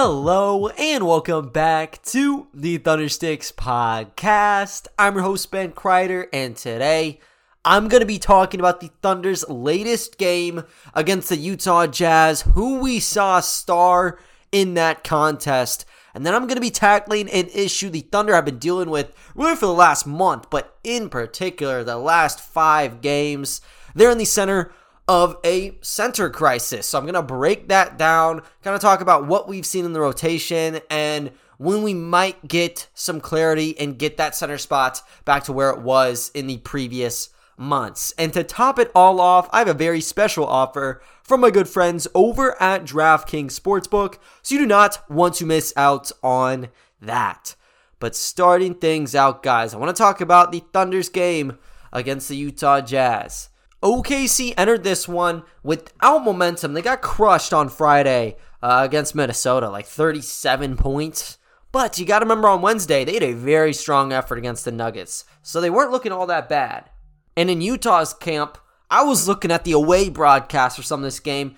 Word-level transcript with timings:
Hello 0.00 0.68
and 0.68 1.04
welcome 1.04 1.48
back 1.48 2.00
to 2.04 2.46
the 2.54 2.78
Thundersticks 2.78 3.52
podcast. 3.52 4.86
I'm 4.96 5.14
your 5.14 5.24
host 5.24 5.50
Ben 5.50 5.72
Kreider, 5.72 6.28
and 6.32 6.54
today 6.54 7.18
I'm 7.64 7.88
going 7.88 8.02
to 8.02 8.06
be 8.06 8.20
talking 8.20 8.60
about 8.60 8.78
the 8.80 8.92
Thunder's 9.02 9.48
latest 9.48 10.16
game 10.16 10.62
against 10.94 11.30
the 11.30 11.36
Utah 11.36 11.88
Jazz, 11.88 12.42
who 12.42 12.78
we 12.78 13.00
saw 13.00 13.40
star 13.40 14.20
in 14.52 14.74
that 14.74 15.02
contest. 15.02 15.84
And 16.14 16.24
then 16.24 16.32
I'm 16.32 16.46
going 16.46 16.54
to 16.54 16.60
be 16.60 16.70
tackling 16.70 17.28
an 17.30 17.48
issue 17.52 17.90
the 17.90 18.02
Thunder 18.02 18.36
have 18.36 18.44
been 18.44 18.60
dealing 18.60 18.90
with 18.90 19.12
really 19.34 19.56
for 19.56 19.66
the 19.66 19.72
last 19.72 20.06
month, 20.06 20.48
but 20.48 20.78
in 20.84 21.08
particular, 21.08 21.82
the 21.82 21.96
last 21.96 22.38
five 22.38 23.00
games. 23.00 23.60
They're 23.96 24.12
in 24.12 24.18
the 24.18 24.26
center 24.26 24.70
of 25.08 25.38
a 25.44 25.76
center 25.80 26.28
crisis. 26.28 26.86
So 26.86 26.98
I'm 26.98 27.04
going 27.04 27.14
to 27.14 27.22
break 27.22 27.68
that 27.68 27.98
down, 27.98 28.42
kind 28.62 28.76
of 28.76 28.80
talk 28.80 29.00
about 29.00 29.26
what 29.26 29.48
we've 29.48 29.66
seen 29.66 29.86
in 29.86 29.94
the 29.94 30.00
rotation 30.00 30.80
and 30.90 31.32
when 31.56 31.82
we 31.82 31.94
might 31.94 32.46
get 32.46 32.88
some 32.94 33.20
clarity 33.20 33.76
and 33.80 33.98
get 33.98 34.16
that 34.18 34.36
center 34.36 34.58
spot 34.58 35.02
back 35.24 35.42
to 35.44 35.52
where 35.52 35.70
it 35.70 35.80
was 35.80 36.30
in 36.34 36.46
the 36.46 36.58
previous 36.58 37.30
months. 37.56 38.14
And 38.16 38.32
to 38.34 38.44
top 38.44 38.78
it 38.78 38.92
all 38.94 39.20
off, 39.20 39.48
I 39.52 39.58
have 39.58 39.68
a 39.68 39.74
very 39.74 40.00
special 40.00 40.46
offer 40.46 41.02
from 41.22 41.40
my 41.40 41.50
good 41.50 41.68
friends 41.68 42.06
over 42.14 42.60
at 42.62 42.84
DraftKings 42.84 43.58
Sportsbook, 43.58 44.18
so 44.42 44.54
you 44.54 44.60
do 44.60 44.66
not 44.66 45.10
want 45.10 45.34
to 45.34 45.46
miss 45.46 45.72
out 45.76 46.12
on 46.22 46.68
that. 47.00 47.56
But 47.98 48.14
starting 48.14 48.74
things 48.74 49.14
out, 49.14 49.42
guys, 49.42 49.74
I 49.74 49.78
want 49.78 49.94
to 49.94 50.00
talk 50.00 50.20
about 50.20 50.52
the 50.52 50.62
Thunder's 50.72 51.08
game 51.08 51.58
against 51.92 52.28
the 52.28 52.36
Utah 52.36 52.80
Jazz. 52.80 53.48
OKC 53.82 54.54
entered 54.56 54.82
this 54.82 55.06
one 55.06 55.44
without 55.62 56.24
momentum. 56.24 56.72
They 56.74 56.82
got 56.82 57.00
crushed 57.00 57.52
on 57.52 57.68
Friday 57.68 58.36
uh, 58.62 58.82
against 58.84 59.14
Minnesota, 59.14 59.70
like 59.70 59.86
37 59.86 60.76
points. 60.76 61.38
But 61.70 61.98
you 61.98 62.06
got 62.06 62.20
to 62.20 62.24
remember 62.24 62.48
on 62.48 62.62
Wednesday, 62.62 63.04
they 63.04 63.14
had 63.14 63.22
a 63.22 63.32
very 63.32 63.72
strong 63.72 64.12
effort 64.12 64.38
against 64.38 64.64
the 64.64 64.72
Nuggets. 64.72 65.24
So 65.42 65.60
they 65.60 65.70
weren't 65.70 65.92
looking 65.92 66.12
all 66.12 66.26
that 66.26 66.48
bad. 66.48 66.90
And 67.36 67.50
in 67.50 67.60
Utah's 67.60 68.14
camp, 68.14 68.58
I 68.90 69.04
was 69.04 69.28
looking 69.28 69.52
at 69.52 69.64
the 69.64 69.72
away 69.72 70.08
broadcast 70.08 70.76
for 70.76 70.82
some 70.82 71.00
of 71.00 71.04
this 71.04 71.20
game. 71.20 71.56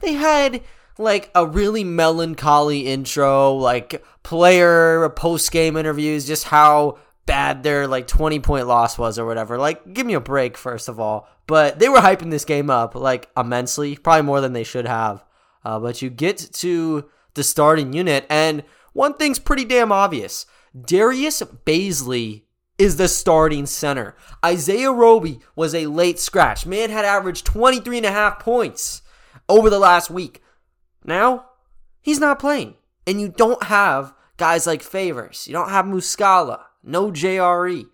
They 0.00 0.14
had 0.14 0.62
like 0.98 1.30
a 1.34 1.46
really 1.46 1.84
melancholy 1.84 2.86
intro, 2.86 3.52
like 3.52 4.04
player 4.22 5.08
post 5.10 5.52
game 5.52 5.76
interviews, 5.76 6.26
just 6.26 6.44
how 6.44 6.98
bad 7.26 7.62
their 7.62 7.86
like 7.86 8.06
20 8.06 8.40
point 8.40 8.66
loss 8.66 8.98
was 8.98 9.18
or 9.18 9.26
whatever. 9.26 9.58
Like, 9.58 9.92
give 9.92 10.06
me 10.06 10.14
a 10.14 10.20
break, 10.20 10.56
first 10.56 10.88
of 10.88 10.98
all. 10.98 11.28
But 11.46 11.78
they 11.78 11.88
were 11.88 11.98
hyping 11.98 12.30
this 12.30 12.44
game 12.44 12.70
up 12.70 12.94
like 12.94 13.28
immensely, 13.36 13.96
probably 13.96 14.22
more 14.22 14.40
than 14.40 14.52
they 14.52 14.64
should 14.64 14.86
have. 14.86 15.24
Uh, 15.64 15.78
but 15.78 16.02
you 16.02 16.10
get 16.10 16.38
to 16.52 17.08
the 17.34 17.44
starting 17.44 17.92
unit, 17.92 18.26
and 18.28 18.64
one 18.92 19.14
thing's 19.14 19.38
pretty 19.38 19.64
damn 19.64 19.92
obvious 19.92 20.46
Darius 20.78 21.42
Bazley 21.64 22.42
is 22.78 22.96
the 22.96 23.08
starting 23.08 23.66
center. 23.66 24.16
Isaiah 24.44 24.92
Roby 24.92 25.40
was 25.54 25.74
a 25.74 25.86
late 25.86 26.18
scratch. 26.18 26.66
Man 26.66 26.90
had 26.90 27.04
averaged 27.04 27.46
23 27.46 27.98
and 27.98 28.06
a 28.06 28.10
half 28.10 28.40
points 28.40 29.02
over 29.48 29.70
the 29.70 29.78
last 29.78 30.10
week. 30.10 30.42
Now, 31.04 31.46
he's 32.00 32.18
not 32.18 32.38
playing. 32.38 32.74
And 33.06 33.20
you 33.20 33.28
don't 33.28 33.64
have 33.64 34.14
guys 34.36 34.66
like 34.66 34.82
Favors. 34.82 35.46
You 35.46 35.52
don't 35.52 35.70
have 35.70 35.84
Muscala 35.84 36.60
no 36.82 37.10
JRE. 37.10 37.86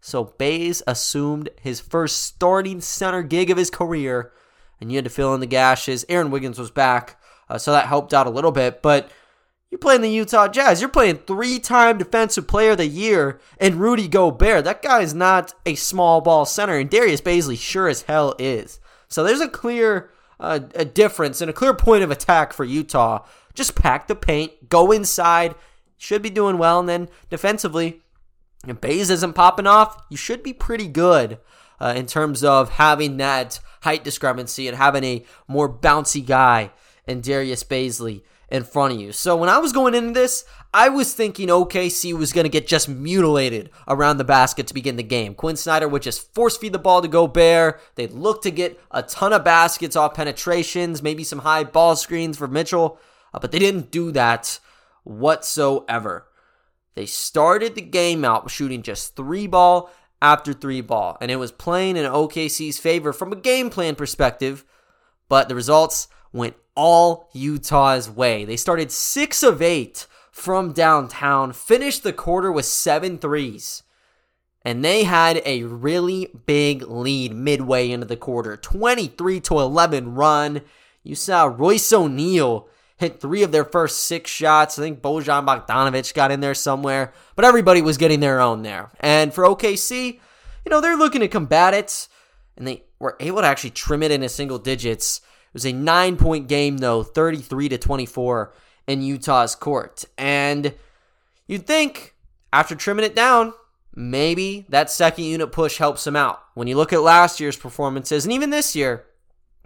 So 0.00 0.24
Bays 0.24 0.82
assumed 0.86 1.48
his 1.60 1.80
first 1.80 2.22
starting 2.22 2.80
center 2.80 3.22
gig 3.22 3.50
of 3.50 3.56
his 3.56 3.70
career, 3.70 4.32
and 4.80 4.90
you 4.90 4.98
had 4.98 5.04
to 5.04 5.10
fill 5.10 5.34
in 5.34 5.40
the 5.40 5.46
gashes. 5.46 6.04
Aaron 6.08 6.30
Wiggins 6.30 6.58
was 6.58 6.70
back, 6.70 7.20
uh, 7.48 7.58
so 7.58 7.72
that 7.72 7.86
helped 7.86 8.14
out 8.14 8.26
a 8.26 8.30
little 8.30 8.52
bit. 8.52 8.82
But 8.82 9.10
you're 9.70 9.78
playing 9.78 10.02
the 10.02 10.10
Utah 10.10 10.48
Jazz. 10.48 10.80
You're 10.80 10.90
playing 10.90 11.18
three-time 11.18 11.98
Defensive 11.98 12.46
Player 12.46 12.72
of 12.72 12.78
the 12.78 12.86
Year 12.86 13.40
and 13.58 13.80
Rudy 13.80 14.06
Gobert. 14.06 14.64
That 14.64 14.82
guy 14.82 15.00
is 15.00 15.12
not 15.12 15.54
a 15.64 15.74
small 15.74 16.20
ball 16.20 16.46
center, 16.46 16.78
and 16.78 16.88
Darius 16.88 17.20
Bazley 17.20 17.58
sure 17.58 17.88
as 17.88 18.02
hell 18.02 18.34
is. 18.38 18.78
So 19.08 19.24
there's 19.24 19.40
a 19.40 19.48
clear 19.48 20.10
uh, 20.38 20.60
a 20.74 20.84
difference 20.84 21.40
and 21.40 21.50
a 21.50 21.54
clear 21.54 21.74
point 21.74 22.02
of 22.02 22.10
attack 22.10 22.52
for 22.52 22.64
Utah. 22.64 23.24
Just 23.54 23.74
pack 23.74 24.06
the 24.06 24.14
paint, 24.14 24.68
go 24.68 24.92
inside, 24.92 25.54
should 25.96 26.22
be 26.22 26.30
doing 26.30 26.58
well, 26.58 26.78
and 26.78 26.88
then 26.88 27.08
defensively 27.30 28.02
if 28.68 28.84
isn't 28.84 29.32
popping 29.32 29.66
off, 29.66 30.04
you 30.08 30.16
should 30.16 30.42
be 30.42 30.52
pretty 30.52 30.88
good 30.88 31.38
uh, 31.80 31.94
in 31.96 32.06
terms 32.06 32.42
of 32.44 32.70
having 32.70 33.16
that 33.18 33.60
height 33.82 34.04
discrepancy 34.04 34.68
and 34.68 34.76
having 34.76 35.04
a 35.04 35.24
more 35.46 35.72
bouncy 35.72 36.24
guy 36.24 36.70
in 37.06 37.20
Darius 37.20 37.62
Bazley 37.64 38.22
in 38.48 38.62
front 38.62 38.94
of 38.94 39.00
you. 39.00 39.12
So 39.12 39.36
when 39.36 39.48
I 39.48 39.58
was 39.58 39.72
going 39.72 39.94
into 39.94 40.12
this, 40.12 40.44
I 40.72 40.88
was 40.88 41.14
thinking 41.14 41.48
OKC 41.48 42.12
was 42.12 42.32
going 42.32 42.44
to 42.44 42.50
get 42.50 42.66
just 42.66 42.88
mutilated 42.88 43.70
around 43.88 44.18
the 44.18 44.24
basket 44.24 44.66
to 44.68 44.74
begin 44.74 44.96
the 44.96 45.02
game. 45.02 45.34
Quinn 45.34 45.56
Snyder 45.56 45.88
would 45.88 46.02
just 46.02 46.32
force 46.34 46.56
feed 46.56 46.72
the 46.72 46.78
ball 46.78 47.02
to 47.02 47.08
Gobert. 47.08 47.80
They'd 47.94 48.12
look 48.12 48.42
to 48.42 48.50
get 48.50 48.80
a 48.90 49.02
ton 49.02 49.32
of 49.32 49.44
baskets 49.44 49.96
off 49.96 50.14
penetrations, 50.14 51.02
maybe 51.02 51.24
some 51.24 51.40
high 51.40 51.64
ball 51.64 51.96
screens 51.96 52.36
for 52.36 52.46
Mitchell, 52.46 53.00
uh, 53.34 53.38
but 53.38 53.52
they 53.52 53.58
didn't 53.58 53.90
do 53.90 54.12
that 54.12 54.60
whatsoever. 55.02 56.26
They 56.96 57.06
started 57.06 57.74
the 57.74 57.82
game 57.82 58.24
out 58.24 58.50
shooting 58.50 58.82
just 58.82 59.14
three 59.14 59.46
ball 59.46 59.90
after 60.20 60.54
three 60.54 60.80
ball, 60.80 61.18
and 61.20 61.30
it 61.30 61.36
was 61.36 61.52
playing 61.52 61.98
in 61.98 62.06
OKC's 62.06 62.78
favor 62.78 63.12
from 63.12 63.32
a 63.32 63.36
game 63.36 63.68
plan 63.68 63.94
perspective, 63.94 64.64
but 65.28 65.48
the 65.48 65.54
results 65.54 66.08
went 66.32 66.56
all 66.74 67.28
Utah's 67.34 68.08
way. 68.10 68.46
They 68.46 68.56
started 68.56 68.90
six 68.90 69.42
of 69.42 69.60
eight 69.60 70.06
from 70.32 70.72
downtown, 70.72 71.52
finished 71.52 72.02
the 72.02 72.14
quarter 72.14 72.50
with 72.50 72.64
seven 72.64 73.18
threes. 73.18 73.82
And 74.62 74.84
they 74.84 75.04
had 75.04 75.42
a 75.44 75.62
really 75.64 76.28
big 76.46 76.82
lead 76.82 77.32
midway 77.34 77.90
into 77.90 78.06
the 78.06 78.16
quarter 78.16 78.56
23 78.56 79.40
to 79.40 79.60
11 79.60 80.14
run. 80.14 80.62
You 81.04 81.14
saw 81.14 81.44
Royce 81.44 81.92
O'Neale 81.92 82.68
hit 82.96 83.20
three 83.20 83.42
of 83.42 83.52
their 83.52 83.64
first 83.64 84.04
six 84.04 84.30
shots. 84.30 84.78
I 84.78 84.82
think 84.82 85.00
Bojan 85.00 85.46
Bogdanovic 85.46 86.14
got 86.14 86.30
in 86.30 86.40
there 86.40 86.54
somewhere, 86.54 87.12
but 87.34 87.44
everybody 87.44 87.82
was 87.82 87.98
getting 87.98 88.20
their 88.20 88.40
own 88.40 88.62
there. 88.62 88.90
And 89.00 89.32
for 89.32 89.44
OKC, 89.44 90.14
you 90.64 90.70
know, 90.70 90.80
they're 90.80 90.96
looking 90.96 91.20
to 91.20 91.28
combat 91.28 91.74
it, 91.74 92.08
and 92.56 92.66
they 92.66 92.84
were 92.98 93.16
able 93.20 93.40
to 93.42 93.46
actually 93.46 93.70
trim 93.70 94.02
it 94.02 94.10
into 94.10 94.28
single 94.28 94.58
digits. 94.58 95.18
It 95.18 95.54
was 95.54 95.66
a 95.66 95.72
nine 95.72 96.16
point 96.16 96.48
game, 96.48 96.78
though, 96.78 97.02
33 97.02 97.68
to 97.70 97.78
24 97.78 98.52
in 98.86 99.02
Utah's 99.02 99.54
court. 99.54 100.04
And 100.16 100.74
you'd 101.46 101.66
think 101.66 102.14
after 102.52 102.74
trimming 102.74 103.04
it 103.04 103.14
down, 103.14 103.52
maybe 103.94 104.66
that 104.68 104.90
second 104.90 105.24
unit 105.24 105.52
push 105.52 105.78
helps 105.78 106.04
them 106.04 106.16
out. 106.16 106.42
When 106.54 106.68
you 106.68 106.76
look 106.76 106.92
at 106.92 107.02
last 107.02 107.40
year's 107.40 107.56
performances, 107.56 108.24
and 108.24 108.32
even 108.32 108.50
this 108.50 108.74
year, 108.74 109.04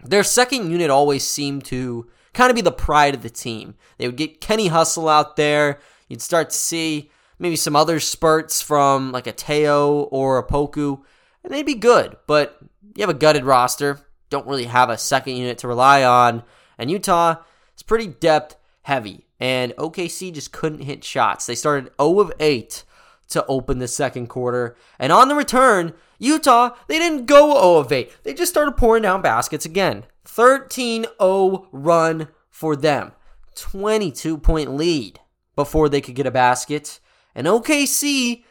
their 0.05 0.25
second 0.25 0.71
unit 0.71 0.91
always 0.91 1.27
seemed 1.27 1.65
to 1.67 2.09
kind 2.33 2.51
of 2.51 2.55
be 2.55 2.63
the 2.63 2.73
pride 2.73 3.15
of 3.15 3.23
the 3.23 3.31
team. 3.31 3.75
They 3.99 4.07
would 4.07 4.17
get 4.17 4.41
Kenny 4.41 4.69
Hustle 4.69 5.09
out 5.09 5.37
there. 5.37 5.81
You'd 6.09 6.23
start 6.23 6.51
to 6.51 6.57
see 6.57 7.11
maybe 7.39 7.57
some 7.57 7.77
other 7.77 8.01
spurts 8.01 8.61
from 8.61 9.13
like 9.13 9.27
a 9.27 9.33
Teo 9.33 10.03
or 10.05 10.39
a 10.39 10.47
Poku, 10.47 11.01
and 11.43 11.53
they'd 11.53 11.67
be 11.67 11.75
good. 11.75 12.17
But 12.27 12.59
you 12.95 13.01
have 13.01 13.11
a 13.11 13.15
gutted 13.15 13.45
roster, 13.45 14.01
don't 14.29 14.47
really 14.47 14.65
have 14.65 14.91
a 14.91 14.99
second 14.99 15.37
unit 15.37 15.59
to 15.59 15.69
rely 15.69 16.05
on, 16.05 16.43
and 16.79 16.91
Utah 16.91 17.37
is 17.77 17.83
pretty 17.83 18.07
depth 18.07 18.57
heavy. 18.83 19.27
And 19.39 19.73
OKC 19.77 20.35
just 20.35 20.53
couldn't 20.53 20.83
hit 20.83 21.03
shots. 21.03 21.47
They 21.47 21.55
started 21.55 21.93
0 22.01 22.21
of 22.21 22.33
8 22.39 22.85
to 23.31 23.45
open 23.47 23.79
the 23.79 23.89
second 23.89 24.29
quarter. 24.29 24.77
And 24.99 25.13
on 25.13 25.29
the 25.29 25.35
return, 25.35 25.95
Utah, 26.19 26.77
they 26.87 26.99
didn't 26.99 27.27
go 27.27 27.55
0 27.55 27.77
of 27.79 27.93
8. 27.93 28.22
They 28.22 28.34
just 28.34 28.53
started 28.53 28.77
pouring 28.77 29.03
down 29.03 29.22
baskets 29.22 29.65
again. 29.65 30.04
13 30.25 31.07
0 31.21 31.69
run 31.72 32.28
for 32.51 32.77
them. 32.77 33.13
22 33.57 34.39
point 34.39 34.75
lead 34.77 35.21
before 35.57 35.89
they 35.89 36.01
could 36.01 36.15
get 36.15 36.27
a 36.27 36.31
basket. 36.31 37.01
And 37.34 37.47
OKC, 37.47 38.45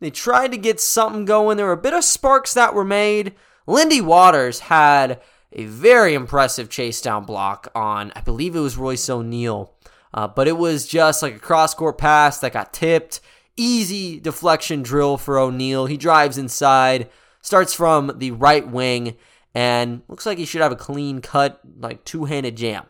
they 0.00 0.10
tried 0.10 0.52
to 0.52 0.58
get 0.58 0.80
something 0.80 1.24
going. 1.24 1.56
There 1.56 1.66
were 1.66 1.72
a 1.72 1.76
bit 1.76 1.94
of 1.94 2.04
sparks 2.04 2.54
that 2.54 2.74
were 2.74 2.84
made. 2.84 3.34
Lindy 3.66 4.00
Waters 4.00 4.60
had 4.60 5.20
a 5.52 5.64
very 5.64 6.14
impressive 6.14 6.68
chase 6.68 7.00
down 7.00 7.24
block 7.24 7.68
on, 7.74 8.12
I 8.14 8.20
believe 8.20 8.54
it 8.54 8.60
was 8.60 8.76
Royce 8.76 9.08
O'Neale. 9.08 9.74
Uh, 10.12 10.26
but 10.28 10.48
it 10.48 10.56
was 10.56 10.86
just 10.86 11.22
like 11.22 11.36
a 11.36 11.40
cross 11.40 11.74
court 11.74 11.98
pass 11.98 12.38
that 12.38 12.52
got 12.52 12.72
tipped. 12.72 13.20
Easy 13.60 14.20
deflection 14.20 14.82
drill 14.82 15.18
for 15.18 15.36
O'Neale. 15.36 15.86
He 15.86 15.96
drives 15.96 16.38
inside, 16.38 17.10
starts 17.42 17.74
from 17.74 18.12
the 18.16 18.30
right 18.30 18.66
wing, 18.66 19.16
and 19.52 20.02
looks 20.06 20.24
like 20.24 20.38
he 20.38 20.44
should 20.44 20.60
have 20.60 20.70
a 20.70 20.76
clean 20.76 21.20
cut, 21.20 21.60
like 21.78 22.04
two 22.04 22.26
handed 22.26 22.56
jam. 22.56 22.86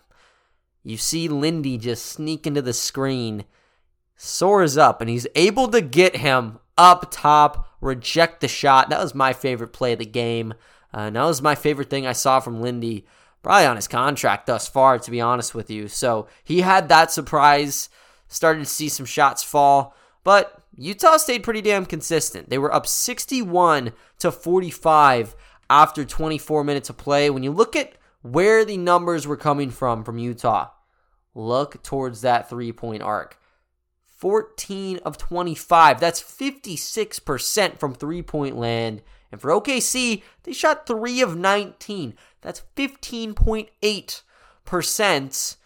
You 0.84 0.98
see 0.98 1.26
Lindy 1.26 1.78
just 1.78 2.04
sneak 2.04 2.46
into 2.46 2.60
the 2.60 2.74
screen, 2.74 3.44
soars 4.14 4.76
up, 4.76 5.00
and 5.00 5.08
he's 5.08 5.26
able 5.34 5.68
to 5.68 5.80
get 5.80 6.16
him 6.16 6.58
up 6.76 7.08
top, 7.10 7.66
reject 7.80 8.40
the 8.40 8.48
shot. 8.48 8.90
That 8.90 9.02
was 9.02 9.14
my 9.14 9.32
favorite 9.32 9.72
play 9.72 9.94
of 9.94 9.98
the 9.98 10.06
game. 10.06 10.52
Uh, 10.92 11.10
that 11.10 11.24
was 11.24 11.42
my 11.42 11.54
favorite 11.54 11.90
thing 11.90 12.06
I 12.06 12.12
saw 12.12 12.40
from 12.40 12.60
Lindy 12.60 13.06
probably 13.42 13.66
on 13.66 13.76
his 13.76 13.88
contract 13.88 14.46
thus 14.46 14.68
far, 14.68 14.98
to 14.98 15.10
be 15.10 15.20
honest 15.20 15.54
with 15.54 15.70
you. 15.70 15.88
So 15.88 16.26
he 16.44 16.60
had 16.60 16.88
that 16.88 17.10
surprise, 17.10 17.88
started 18.26 18.60
to 18.60 18.66
see 18.66 18.88
some 18.88 19.06
shots 19.06 19.42
fall, 19.42 19.94
but 20.24 20.57
Utah 20.78 21.16
stayed 21.16 21.42
pretty 21.42 21.60
damn 21.60 21.84
consistent. 21.84 22.50
They 22.50 22.58
were 22.58 22.72
up 22.72 22.86
61 22.86 23.92
to 24.20 24.30
45 24.30 25.34
after 25.68 26.04
24 26.04 26.62
minutes 26.62 26.88
of 26.88 26.96
play. 26.96 27.30
When 27.30 27.42
you 27.42 27.50
look 27.50 27.74
at 27.74 27.94
where 28.22 28.64
the 28.64 28.76
numbers 28.76 29.26
were 29.26 29.36
coming 29.36 29.70
from 29.70 30.04
from 30.04 30.18
Utah, 30.18 30.68
look 31.34 31.82
towards 31.82 32.20
that 32.20 32.48
three 32.48 32.70
point 32.72 33.02
arc. 33.02 33.40
14 34.04 34.98
of 35.04 35.18
25. 35.18 36.00
That's 36.00 36.22
56% 36.22 37.78
from 37.78 37.94
three 37.94 38.22
point 38.22 38.56
land. 38.56 39.02
And 39.30 39.40
for 39.40 39.50
OKC, 39.50 40.22
they 40.44 40.52
shot 40.52 40.86
3 40.86 41.20
of 41.20 41.36
19. 41.36 42.14
That's 42.40 42.62
15.8%. 42.76 45.56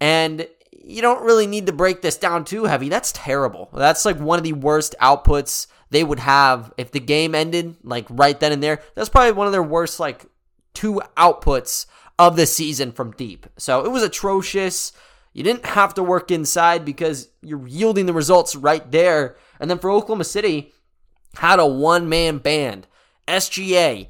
And 0.00 0.48
you 0.84 1.02
don't 1.02 1.24
really 1.24 1.46
need 1.46 1.66
to 1.66 1.72
break 1.72 2.02
this 2.02 2.16
down 2.16 2.44
too 2.44 2.64
heavy. 2.64 2.88
That's 2.88 3.12
terrible. 3.12 3.70
That's 3.72 4.04
like 4.04 4.18
one 4.18 4.38
of 4.38 4.44
the 4.44 4.52
worst 4.52 4.94
outputs 5.00 5.66
they 5.90 6.04
would 6.04 6.18
have 6.18 6.72
if 6.76 6.90
the 6.90 7.00
game 7.00 7.34
ended 7.34 7.76
like 7.82 8.06
right 8.10 8.38
then 8.38 8.52
and 8.52 8.62
there. 8.62 8.82
That's 8.94 9.08
probably 9.08 9.32
one 9.32 9.46
of 9.46 9.52
their 9.52 9.62
worst 9.62 10.00
like 10.00 10.26
two 10.74 11.00
outputs 11.16 11.86
of 12.18 12.36
the 12.36 12.46
season 12.46 12.92
from 12.92 13.12
deep. 13.12 13.46
So 13.56 13.84
it 13.84 13.90
was 13.90 14.02
atrocious. 14.02 14.92
You 15.32 15.42
didn't 15.42 15.66
have 15.66 15.94
to 15.94 16.02
work 16.02 16.30
inside 16.30 16.84
because 16.84 17.28
you're 17.42 17.66
yielding 17.66 18.06
the 18.06 18.12
results 18.12 18.56
right 18.56 18.90
there. 18.90 19.36
And 19.60 19.70
then 19.70 19.78
for 19.78 19.90
Oklahoma 19.90 20.24
City, 20.24 20.72
had 21.36 21.58
a 21.58 21.66
one 21.66 22.08
man 22.08 22.38
band. 22.38 22.86
SGA, 23.28 24.08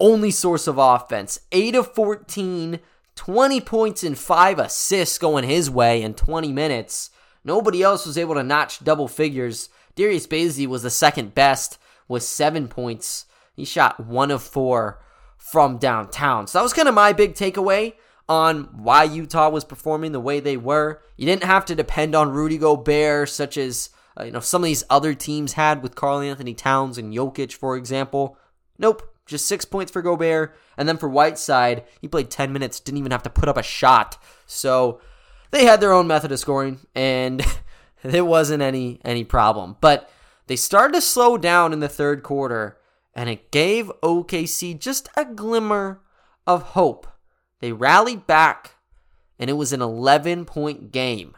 only 0.00 0.30
source 0.30 0.66
of 0.66 0.78
offense. 0.78 1.40
8 1.52 1.74
of 1.74 1.94
14, 1.94 2.80
20 3.16 3.60
points 3.60 4.02
and 4.02 4.18
5 4.18 4.58
assists 4.58 5.18
going 5.18 5.44
his 5.44 5.70
way 5.70 6.02
in 6.02 6.14
20 6.14 6.52
minutes. 6.52 7.10
Nobody 7.44 7.82
else 7.82 8.06
was 8.06 8.18
able 8.18 8.34
to 8.34 8.42
notch 8.42 8.82
double 8.82 9.08
figures. 9.08 9.68
Darius 9.94 10.26
Bazley 10.26 10.66
was 10.66 10.82
the 10.82 10.90
second 10.90 11.34
best 11.34 11.78
with 12.08 12.22
7 12.22 12.68
points. 12.68 13.26
He 13.54 13.64
shot 13.64 14.00
1 14.00 14.30
of 14.30 14.42
4 14.42 15.00
from 15.36 15.78
downtown. 15.78 16.46
So 16.46 16.58
that 16.58 16.62
was 16.62 16.72
kind 16.72 16.88
of 16.88 16.94
my 16.94 17.12
big 17.12 17.34
takeaway 17.34 17.94
on 18.28 18.64
why 18.72 19.04
Utah 19.04 19.50
was 19.50 19.64
performing 19.64 20.12
the 20.12 20.20
way 20.20 20.40
they 20.40 20.56
were. 20.56 21.02
You 21.16 21.26
didn't 21.26 21.44
have 21.44 21.64
to 21.66 21.74
depend 21.74 22.14
on 22.14 22.30
Rudy 22.30 22.58
Gobert, 22.58 23.28
such 23.28 23.56
as 23.56 23.90
uh, 24.18 24.24
you 24.24 24.30
know 24.30 24.40
some 24.40 24.62
of 24.62 24.66
these 24.66 24.84
other 24.88 25.14
teams 25.14 25.52
had 25.52 25.82
with 25.82 25.94
Karl-Anthony 25.94 26.54
Towns 26.54 26.98
and 26.98 27.12
Jokic, 27.12 27.52
for 27.52 27.76
example. 27.76 28.38
Nope, 28.78 29.02
just 29.26 29.46
six 29.46 29.64
points 29.64 29.92
for 29.92 30.02
Gobert, 30.02 30.56
and 30.76 30.88
then 30.88 30.98
for 30.98 31.08
Whiteside, 31.08 31.84
he 32.00 32.08
played 32.08 32.30
ten 32.30 32.52
minutes, 32.52 32.80
didn't 32.80 32.98
even 32.98 33.12
have 33.12 33.22
to 33.24 33.30
put 33.30 33.48
up 33.48 33.56
a 33.56 33.62
shot. 33.62 34.18
So 34.46 35.00
they 35.50 35.64
had 35.64 35.80
their 35.80 35.92
own 35.92 36.06
method 36.06 36.32
of 36.32 36.38
scoring, 36.38 36.80
and 36.94 37.44
it 38.02 38.26
wasn't 38.26 38.62
any 38.62 39.00
any 39.04 39.24
problem. 39.24 39.76
But 39.80 40.10
they 40.46 40.56
started 40.56 40.94
to 40.94 41.00
slow 41.00 41.38
down 41.38 41.72
in 41.72 41.80
the 41.80 41.88
third 41.88 42.22
quarter, 42.22 42.78
and 43.14 43.30
it 43.30 43.50
gave 43.50 43.90
OKC 44.02 44.78
just 44.78 45.08
a 45.16 45.24
glimmer 45.24 46.00
of 46.46 46.62
hope 46.62 47.06
they 47.64 47.72
rallied 47.72 48.26
back, 48.26 48.74
and 49.38 49.48
it 49.48 49.54
was 49.54 49.72
an 49.72 49.80
11 49.80 50.44
point 50.44 50.92
game 50.92 51.34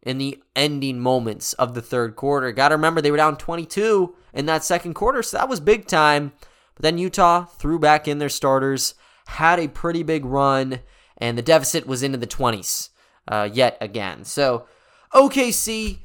in 0.00 0.18
the 0.18 0.40
ending 0.54 1.00
moments 1.00 1.54
of 1.54 1.74
the 1.74 1.82
third 1.82 2.14
quarter. 2.14 2.52
Got 2.52 2.68
to 2.68 2.76
remember, 2.76 3.00
they 3.00 3.10
were 3.10 3.16
down 3.16 3.36
22 3.36 4.14
in 4.32 4.46
that 4.46 4.62
second 4.62 4.94
quarter, 4.94 5.24
so 5.24 5.36
that 5.36 5.48
was 5.48 5.58
big 5.58 5.88
time. 5.88 6.32
But 6.76 6.82
then 6.82 6.98
Utah 6.98 7.44
threw 7.46 7.78
back 7.78 8.06
in 8.06 8.18
their 8.18 8.28
starters, 8.28 8.94
had 9.26 9.58
a 9.58 9.68
pretty 9.68 10.02
big 10.02 10.24
run, 10.24 10.80
and 11.18 11.36
the 11.36 11.42
deficit 11.42 11.86
was 11.86 12.02
into 12.02 12.18
the 12.18 12.26
20s 12.26 12.90
uh, 13.28 13.48
yet 13.52 13.76
again. 13.80 14.24
So 14.24 14.66
OKC, 15.12 15.98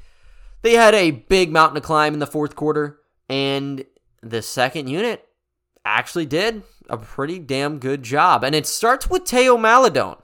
they 0.62 0.74
had 0.74 0.96
a 0.96 1.12
big 1.12 1.52
mountain 1.52 1.76
to 1.76 1.82
climb 1.82 2.14
in 2.14 2.20
the 2.20 2.28
fourth 2.28 2.56
quarter, 2.56 3.00
and 3.30 3.86
the 4.22 4.42
second 4.42 4.88
unit 4.88 5.28
actually 5.86 6.26
did 6.26 6.64
a 6.90 6.98
pretty 6.98 7.40
damn 7.40 7.80
good 7.80 8.04
job. 8.04 8.44
And 8.44 8.56
it 8.56 8.68
starts 8.68 9.10
with 9.10 9.26
Teo 9.26 9.58
Maledon. 9.58 10.16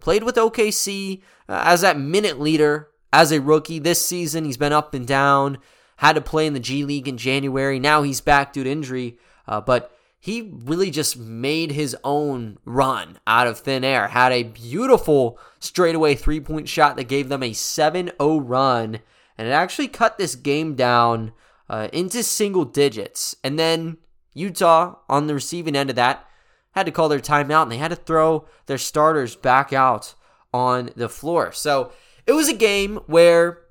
Played 0.00 0.24
with 0.24 0.36
OKC 0.36 1.22
uh, 1.48 1.62
as 1.64 1.80
that 1.80 1.98
minute 1.98 2.38
leader 2.38 2.88
as 3.12 3.32
a 3.32 3.40
rookie 3.40 3.78
this 3.78 4.04
season. 4.04 4.44
He's 4.44 4.56
been 4.56 4.72
up 4.72 4.94
and 4.94 5.06
down. 5.06 5.58
Had 5.96 6.14
to 6.14 6.20
play 6.20 6.46
in 6.46 6.52
the 6.52 6.60
G 6.60 6.84
League 6.84 7.08
in 7.08 7.16
January. 7.16 7.78
Now 7.78 8.02
he's 8.02 8.20
back 8.20 8.52
due 8.52 8.64
to 8.64 8.70
injury. 8.70 9.18
Uh, 9.48 9.60
but 9.60 9.92
he 10.18 10.52
really 10.64 10.90
just 10.90 11.16
made 11.16 11.72
his 11.72 11.96
own 12.02 12.58
run 12.64 13.18
out 13.26 13.46
of 13.46 13.58
thin 13.58 13.84
air. 13.84 14.08
Had 14.08 14.32
a 14.32 14.42
beautiful 14.42 15.38
straightaway 15.60 16.14
three 16.14 16.40
point 16.40 16.68
shot 16.68 16.96
that 16.96 17.04
gave 17.04 17.28
them 17.28 17.42
a 17.42 17.52
7 17.52 18.10
0 18.20 18.40
run. 18.40 19.00
And 19.38 19.48
it 19.48 19.52
actually 19.52 19.88
cut 19.88 20.18
this 20.18 20.34
game 20.34 20.74
down 20.74 21.32
uh, 21.68 21.88
into 21.92 22.22
single 22.22 22.64
digits. 22.64 23.36
And 23.44 23.58
then 23.58 23.98
Utah, 24.34 24.96
on 25.08 25.26
the 25.26 25.34
receiving 25.34 25.76
end 25.76 25.90
of 25.90 25.96
that, 25.96 26.26
had 26.72 26.86
to 26.86 26.92
call 26.92 27.08
their 27.08 27.20
timeout 27.20 27.62
and 27.62 27.72
they 27.72 27.78
had 27.78 27.88
to 27.88 27.96
throw 27.96 28.46
their 28.66 28.78
starters 28.78 29.36
back 29.36 29.72
out 29.72 30.14
on 30.52 30.90
the 30.96 31.08
floor. 31.08 31.52
So 31.52 31.92
it 32.26 32.32
was 32.32 32.48
a 32.48 32.54
game 32.54 32.96
where, 33.06 33.62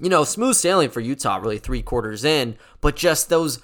you 0.00 0.08
know, 0.08 0.24
smooth 0.24 0.56
sailing 0.56 0.90
for 0.90 1.00
Utah, 1.00 1.36
really 1.36 1.58
three 1.58 1.82
quarters 1.82 2.24
in, 2.24 2.56
but 2.80 2.96
just 2.96 3.28
those 3.28 3.60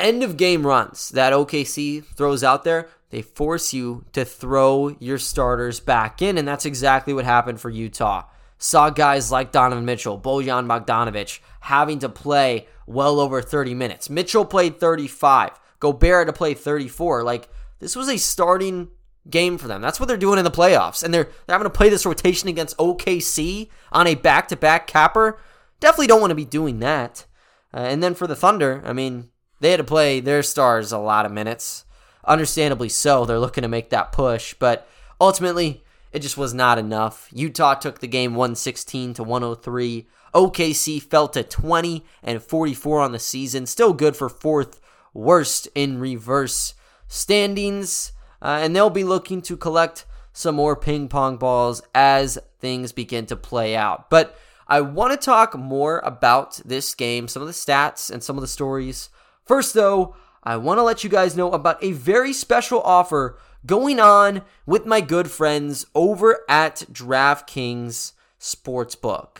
end 0.00 0.22
of 0.22 0.36
game 0.36 0.66
runs 0.66 1.10
that 1.10 1.32
OKC 1.32 2.04
throws 2.04 2.42
out 2.42 2.64
there, 2.64 2.88
they 3.10 3.22
force 3.22 3.72
you 3.72 4.04
to 4.12 4.24
throw 4.24 4.96
your 4.98 5.18
starters 5.18 5.80
back 5.80 6.22
in. 6.22 6.38
And 6.38 6.46
that's 6.46 6.66
exactly 6.66 7.12
what 7.12 7.24
happened 7.24 7.60
for 7.60 7.70
Utah. 7.70 8.24
Saw 8.58 8.90
guys 8.90 9.32
like 9.32 9.52
Donovan 9.52 9.84
Mitchell, 9.84 10.20
Bojan 10.20 10.66
Bogdanovic 10.66 11.40
having 11.60 11.98
to 12.00 12.08
play 12.08 12.68
well 12.86 13.18
over 13.18 13.40
30 13.40 13.74
minutes. 13.74 14.10
Mitchell 14.10 14.44
played 14.44 14.78
35. 14.78 15.58
Gobert 15.78 16.26
to 16.26 16.32
play 16.32 16.54
34. 16.54 17.22
Like 17.22 17.48
this 17.78 17.96
was 17.96 18.08
a 18.08 18.18
starting 18.18 18.88
game 19.28 19.58
for 19.58 19.68
them. 19.68 19.80
That's 19.80 19.98
what 19.98 20.06
they're 20.06 20.16
doing 20.16 20.38
in 20.38 20.44
the 20.44 20.50
playoffs, 20.50 21.02
and 21.02 21.12
they're 21.12 21.24
they're 21.46 21.54
having 21.54 21.64
to 21.64 21.70
play 21.70 21.88
this 21.88 22.06
rotation 22.06 22.48
against 22.48 22.76
OKC 22.76 23.68
on 23.92 24.06
a 24.06 24.14
back-to-back 24.14 24.86
capper. 24.86 25.38
Definitely 25.80 26.08
don't 26.08 26.20
want 26.20 26.30
to 26.30 26.36
be 26.36 26.44
doing 26.44 26.80
that. 26.80 27.26
Uh, 27.72 27.78
and 27.78 28.02
then 28.02 28.14
for 28.14 28.26
the 28.26 28.36
Thunder, 28.36 28.82
I 28.84 28.92
mean, 28.92 29.30
they 29.60 29.70
had 29.70 29.78
to 29.78 29.84
play 29.84 30.20
their 30.20 30.42
stars 30.42 30.92
a 30.92 30.98
lot 30.98 31.26
of 31.26 31.32
minutes. 31.32 31.84
Understandably 32.24 32.88
so. 32.88 33.24
They're 33.24 33.38
looking 33.38 33.62
to 33.62 33.68
make 33.68 33.90
that 33.90 34.12
push, 34.12 34.54
but 34.54 34.88
ultimately 35.20 35.82
it 36.12 36.20
just 36.20 36.36
was 36.36 36.52
not 36.52 36.78
enough. 36.78 37.28
Utah 37.32 37.74
took 37.74 38.00
the 38.00 38.06
game 38.06 38.34
116 38.34 39.14
to 39.14 39.22
103 39.22 40.06
OKC 40.34 41.02
fell 41.02 41.28
to 41.28 41.42
20 41.42 42.04
and 42.22 42.42
44 42.42 43.00
on 43.00 43.12
the 43.12 43.18
season. 43.18 43.66
Still 43.66 43.92
good 43.92 44.16
for 44.16 44.28
fourth 44.28 44.80
worst 45.12 45.68
in 45.74 45.98
reverse 45.98 46.74
standings. 47.08 48.12
Uh, 48.42 48.60
and 48.62 48.74
they'll 48.74 48.90
be 48.90 49.04
looking 49.04 49.42
to 49.42 49.56
collect 49.56 50.06
some 50.32 50.54
more 50.54 50.76
ping 50.76 51.08
pong 51.08 51.36
balls 51.36 51.82
as 51.94 52.38
things 52.60 52.92
begin 52.92 53.26
to 53.26 53.36
play 53.36 53.76
out. 53.76 54.08
But 54.08 54.36
I 54.66 54.80
want 54.80 55.12
to 55.12 55.24
talk 55.24 55.58
more 55.58 55.98
about 56.04 56.60
this 56.64 56.94
game, 56.94 57.26
some 57.26 57.42
of 57.42 57.48
the 57.48 57.54
stats, 57.54 58.10
and 58.10 58.22
some 58.22 58.36
of 58.36 58.40
the 58.40 58.48
stories. 58.48 59.10
First, 59.50 59.74
though, 59.74 60.14
I 60.44 60.56
want 60.58 60.78
to 60.78 60.84
let 60.84 61.02
you 61.02 61.10
guys 61.10 61.36
know 61.36 61.50
about 61.50 61.82
a 61.82 61.90
very 61.90 62.32
special 62.32 62.80
offer 62.82 63.36
going 63.66 63.98
on 63.98 64.42
with 64.64 64.86
my 64.86 65.00
good 65.00 65.28
friends 65.28 65.86
over 65.92 66.44
at 66.48 66.84
DraftKings 66.92 68.12
Sportsbook. 68.38 69.38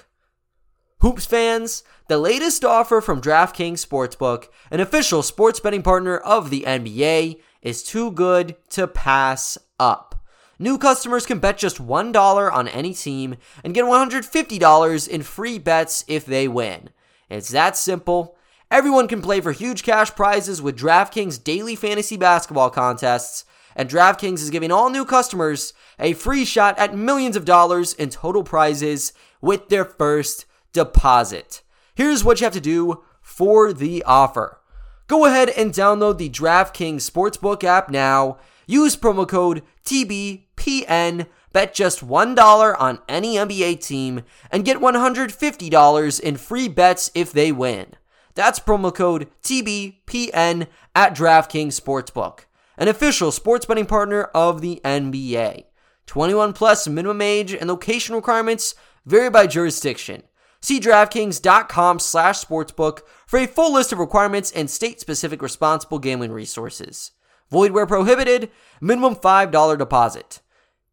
Hoops 0.99 1.27
fans, 1.27 1.85
the 2.09 2.19
latest 2.19 2.65
offer 2.65 3.01
from 3.01 3.21
DraftKings 3.21 3.87
Sportsbook, 3.87 4.49
an 4.73 4.81
official 4.81 5.23
sports 5.23 5.61
betting 5.61 5.85
partner 5.85 6.17
of 6.17 6.51
the 6.51 6.63
NBA, 6.63 7.41
is 7.63 7.85
too 7.85 8.11
good 8.11 8.57
to 8.71 8.89
pass 8.89 9.59
up. 9.79 10.25
New 10.59 10.77
customers 10.77 11.25
can 11.25 11.39
bet 11.39 11.57
just 11.57 11.81
$1 11.81 12.53
on 12.53 12.67
any 12.67 12.95
team 12.95 13.37
and 13.63 13.75
get 13.75 13.85
$150 13.85 15.09
in 15.09 15.23
free 15.23 15.59
bets 15.61 16.05
if 16.09 16.27
they 16.27 16.49
win. 16.49 16.91
It's 17.29 17.51
that 17.51 17.77
simple. 17.77 18.37
Everyone 18.71 19.09
can 19.09 19.21
play 19.21 19.41
for 19.41 19.51
huge 19.51 19.83
cash 19.83 20.15
prizes 20.15 20.63
with 20.63 20.79
DraftKings 20.79 21.43
daily 21.43 21.75
fantasy 21.75 22.17
basketball 22.17 22.71
contests, 22.71 23.45
and 23.75 23.91
DraftKings 23.91 24.35
is 24.35 24.51
giving 24.51 24.71
all 24.71 24.91
new 24.91 25.05
customers 25.05 25.73
a 25.99 26.13
free 26.13 26.45
shot 26.45 26.79
at 26.79 26.97
millions 26.97 27.35
of 27.35 27.45
dollars 27.45 27.95
in 27.95 28.11
total 28.11 28.45
prizes 28.45 29.13
with 29.41 29.71
their 29.71 29.85
first 29.85 30.47
deposit. 30.73 31.63
Here's 31.97 32.23
what 32.23 32.41
you 32.41 32.45
have 32.45 32.53
to 32.53 32.61
do 32.61 33.03
for 33.21 33.73
the 33.73 34.05
offer. 34.05 34.61
Go 35.09 35.25
ahead 35.25 35.49
and 35.49 35.73
download 35.73 36.19
the 36.19 36.31
DraftKings 36.31 37.11
Sportsbook 37.11 37.65
app 37.65 37.91
now. 37.91 38.39
Use 38.69 38.97
promo 38.97 39.27
code 39.27 39.65
TBPN. 39.85 41.27
Bet 41.53 41.75
just 41.75 42.07
$1 42.07 42.81
on 42.81 43.01
any 43.09 43.35
NBA 43.35 43.85
team 43.85 44.23
and 44.53 44.65
get 44.65 44.79
$150 44.79 46.21
in 46.21 46.37
free 46.37 46.69
bets 46.69 47.11
if 47.17 47.33
they 47.33 47.51
win. 47.51 47.97
That's 48.35 48.61
promo 48.61 48.95
code 48.95 49.29
TBPN 49.43 50.67
at 50.95 51.15
DraftKings 51.15 51.81
Sportsbook. 51.81 52.41
an 52.81 52.89
official 52.89 53.31
sports 53.31 53.67
betting 53.67 53.85
partner 53.85 54.25
of 54.35 54.63
the 54.63 54.81
NBA. 54.85 55.65
21 56.07 56.55
plus 56.55 56.89
minimum 56.89 57.21
age 57.21 57.53
and 57.53 57.69
location 57.69 58.15
requirements 58.15 58.75
vary 59.05 59.29
by 59.29 59.47
jurisdiction. 59.47 60.23
See 60.63 60.81
DraftKings.com 60.81 61.99
slash 61.99 62.45
sportsbook 62.45 63.01
for 63.27 63.39
a 63.39 63.47
full 63.47 63.73
list 63.73 63.93
of 63.93 63.99
requirements 63.99 64.51
and 64.51 64.69
state-specific 64.69 65.41
responsible 65.43 65.99
gambling 65.99 66.33
resources. 66.33 67.13
Void 67.51 67.73
where 67.73 67.87
prohibited, 67.87 68.51
minimum 68.81 69.15
$5 69.15 69.79
deposit. 69.79 70.41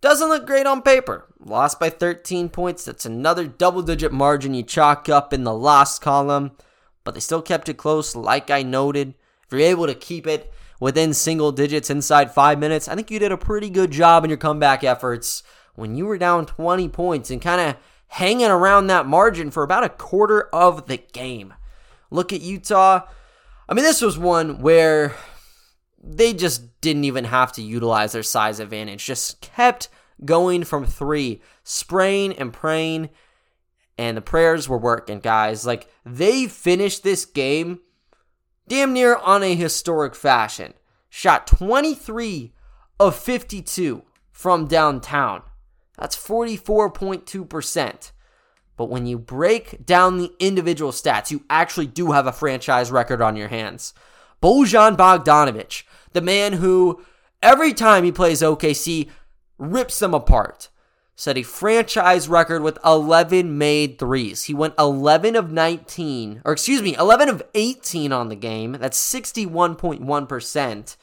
Doesn't 0.00 0.28
look 0.28 0.46
great 0.46 0.66
on 0.66 0.82
paper. 0.82 1.26
Lost 1.38 1.78
by 1.78 1.90
13 1.90 2.48
points. 2.48 2.84
That's 2.84 3.04
another 3.04 3.46
double 3.46 3.82
digit 3.82 4.12
margin 4.12 4.54
you 4.54 4.62
chalk 4.62 5.08
up 5.08 5.32
in 5.32 5.44
the 5.44 5.54
loss 5.54 5.98
column. 5.98 6.52
But 7.04 7.14
they 7.14 7.20
still 7.20 7.42
kept 7.42 7.68
it 7.68 7.76
close, 7.76 8.16
like 8.16 8.50
I 8.50 8.62
noted. 8.62 9.14
If 9.44 9.52
you're 9.52 9.60
able 9.60 9.86
to 9.86 9.94
keep 9.94 10.26
it 10.26 10.52
within 10.78 11.12
single 11.12 11.52
digits 11.52 11.90
inside 11.90 12.32
five 12.32 12.58
minutes, 12.58 12.88
I 12.88 12.94
think 12.94 13.10
you 13.10 13.18
did 13.18 13.32
a 13.32 13.36
pretty 13.36 13.68
good 13.68 13.90
job 13.90 14.24
in 14.24 14.30
your 14.30 14.38
comeback 14.38 14.82
efforts 14.84 15.42
when 15.74 15.96
you 15.96 16.06
were 16.06 16.18
down 16.18 16.46
20 16.46 16.88
points 16.88 17.30
and 17.30 17.42
kind 17.42 17.60
of 17.60 17.76
hanging 18.08 18.46
around 18.46 18.86
that 18.86 19.06
margin 19.06 19.50
for 19.50 19.62
about 19.62 19.84
a 19.84 19.88
quarter 19.88 20.42
of 20.52 20.86
the 20.86 20.96
game. 20.96 21.54
Look 22.10 22.32
at 22.32 22.40
Utah. 22.40 23.06
I 23.68 23.74
mean, 23.74 23.84
this 23.84 24.00
was 24.00 24.18
one 24.18 24.58
where 24.60 25.14
they 26.00 26.32
just 26.32 26.80
didn't 26.80 27.04
even 27.04 27.24
have 27.24 27.52
to 27.52 27.62
utilize 27.62 28.12
their 28.12 28.22
size 28.22 28.60
advantage. 28.60 29.04
Just 29.04 29.40
kept 29.40 29.88
going 30.24 30.64
from 30.64 30.86
three, 30.86 31.40
spraying 31.62 32.32
and 32.34 32.52
praying, 32.52 33.10
and 33.98 34.16
the 34.16 34.22
prayers 34.22 34.68
were 34.68 34.78
working, 34.78 35.20
guys. 35.20 35.66
Like 35.66 35.88
they 36.04 36.46
finished 36.46 37.02
this 37.02 37.24
game 37.24 37.80
damn 38.66 38.92
near 38.92 39.16
on 39.16 39.42
a 39.42 39.54
historic 39.54 40.14
fashion. 40.14 40.74
Shot 41.08 41.46
23 41.46 42.52
of 42.98 43.16
52 43.16 44.02
from 44.30 44.66
downtown. 44.66 45.42
That's 45.98 46.16
44.2%. 46.16 48.12
But 48.76 48.88
when 48.88 49.06
you 49.06 49.18
break 49.18 49.84
down 49.84 50.16
the 50.16 50.32
individual 50.38 50.92
stats, 50.92 51.30
you 51.30 51.44
actually 51.50 51.88
do 51.88 52.12
have 52.12 52.26
a 52.26 52.32
franchise 52.32 52.90
record 52.90 53.20
on 53.20 53.36
your 53.36 53.48
hands. 53.48 53.92
Bojan 54.42 54.96
Bogdanovic, 54.96 55.82
the 56.12 56.20
man 56.20 56.54
who 56.54 57.04
every 57.42 57.72
time 57.72 58.04
he 58.04 58.12
plays 58.12 58.42
OKC 58.42 59.08
rips 59.58 59.98
them 59.98 60.14
apart. 60.14 60.68
Set 61.14 61.36
a 61.36 61.42
franchise 61.42 62.30
record 62.30 62.62
with 62.62 62.78
11 62.82 63.58
made 63.58 63.98
threes. 63.98 64.44
He 64.44 64.54
went 64.54 64.72
11 64.78 65.36
of 65.36 65.52
19, 65.52 66.40
or 66.46 66.52
excuse 66.52 66.80
me, 66.80 66.94
11 66.94 67.28
of 67.28 67.42
18 67.54 68.10
on 68.10 68.30
the 68.30 68.36
game. 68.36 68.72
That's 68.72 68.98
61.1%. 68.98 70.96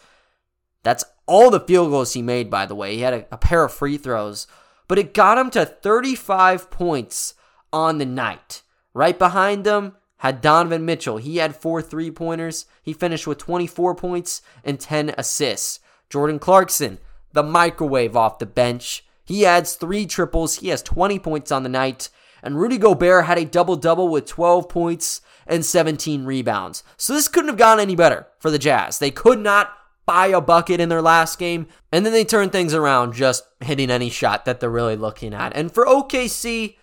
That's 0.81 1.03
all 1.27 1.51
the 1.51 1.59
field 1.59 1.91
goals 1.91 2.13
he 2.13 2.23
made, 2.23 2.49
by 2.49 2.65
the 2.65 2.73
way. 2.73 2.95
He 2.95 3.01
had 3.01 3.13
a, 3.13 3.25
a 3.31 3.37
pair 3.37 3.63
of 3.63 3.71
free 3.71 3.97
throws, 3.97 4.47
but 4.87 4.97
it 4.97 5.13
got 5.13 5.37
him 5.37 5.51
to 5.51 5.67
35 5.67 6.71
points 6.71 7.35
on 7.71 7.99
the 7.99 8.05
night. 8.05 8.63
Right 8.95 9.19
behind 9.19 9.67
him, 9.67 9.97
had 10.17 10.41
Donovan 10.41 10.85
Mitchell. 10.85 11.17
He 11.17 11.37
had 11.37 11.55
four 11.55 11.81
three 11.81 12.11
pointers. 12.11 12.65
He 12.81 12.93
finished 12.93 13.27
with 13.27 13.37
24 13.37 13.95
points 13.95 14.41
and 14.63 14.79
10 14.79 15.13
assists. 15.17 15.79
Jordan 16.09 16.39
Clarkson, 16.39 16.99
the 17.33 17.43
microwave 17.43 18.15
off 18.15 18.39
the 18.39 18.45
bench. 18.45 19.05
He 19.23 19.45
adds 19.45 19.75
three 19.75 20.05
triples. 20.05 20.55
He 20.55 20.69
has 20.69 20.81
20 20.81 21.19
points 21.19 21.51
on 21.51 21.63
the 21.63 21.69
night. 21.69 22.09
And 22.41 22.57
Rudy 22.57 22.77
Gobert 22.77 23.25
had 23.25 23.37
a 23.37 23.45
double 23.45 23.75
double 23.75 24.07
with 24.07 24.25
12 24.25 24.69
points 24.69 25.21
and 25.45 25.65
17 25.65 26.25
rebounds. 26.25 26.83
So 26.95 27.13
this 27.13 27.27
couldn't 27.27 27.49
have 27.49 27.57
gone 27.57 27.79
any 27.79 27.95
better 27.95 28.27
for 28.39 28.49
the 28.49 28.59
Jazz. 28.59 28.99
They 28.99 29.11
could 29.11 29.39
not 29.39 29.73
buy 30.05 30.27
a 30.27 30.39
bucket 30.39 30.79
in 30.79 30.89
their 30.89 31.01
last 31.01 31.37
game. 31.37 31.67
And 31.91 32.05
then 32.05 32.13
they 32.13 32.23
turned 32.23 32.51
things 32.51 32.73
around 32.73 33.13
just 33.13 33.43
hitting 33.59 33.91
any 33.91 34.09
shot 34.09 34.45
that 34.45 34.59
they're 34.59 34.69
really 34.69 34.95
looking 34.95 35.33
at. 35.33 35.55
And 35.55 35.71
for 35.71 35.85
OKC, 35.85 36.77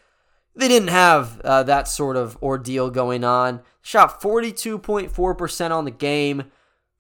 they 0.57 0.69
didn't 0.69 0.89
have 0.89 1.41
uh, 1.41 1.63
that 1.65 1.89
sort 1.89 2.17
of 2.17 2.41
ordeal 2.43 2.91
going 2.91 3.25
on. 3.25 3.61
Shot 3.83 4.21
42.4% 4.21 5.71
on 5.71 5.85
the 5.85 5.91
game, 5.91 6.45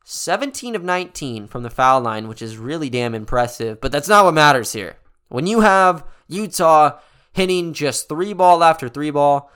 17 0.04 0.74
of 0.74 0.82
19 0.82 1.46
from 1.46 1.62
the 1.62 1.70
foul 1.70 2.00
line, 2.00 2.28
which 2.28 2.42
is 2.42 2.58
really 2.58 2.90
damn 2.90 3.14
impressive. 3.14 3.80
But 3.80 3.92
that's 3.92 4.08
not 4.08 4.24
what 4.24 4.34
matters 4.34 4.72
here. 4.72 4.96
When 5.28 5.46
you 5.46 5.60
have 5.60 6.04
Utah 6.28 6.98
hitting 7.32 7.72
just 7.72 8.08
three 8.08 8.32
ball 8.32 8.62
after 8.62 8.88
three 8.88 9.10
ball, 9.10 9.50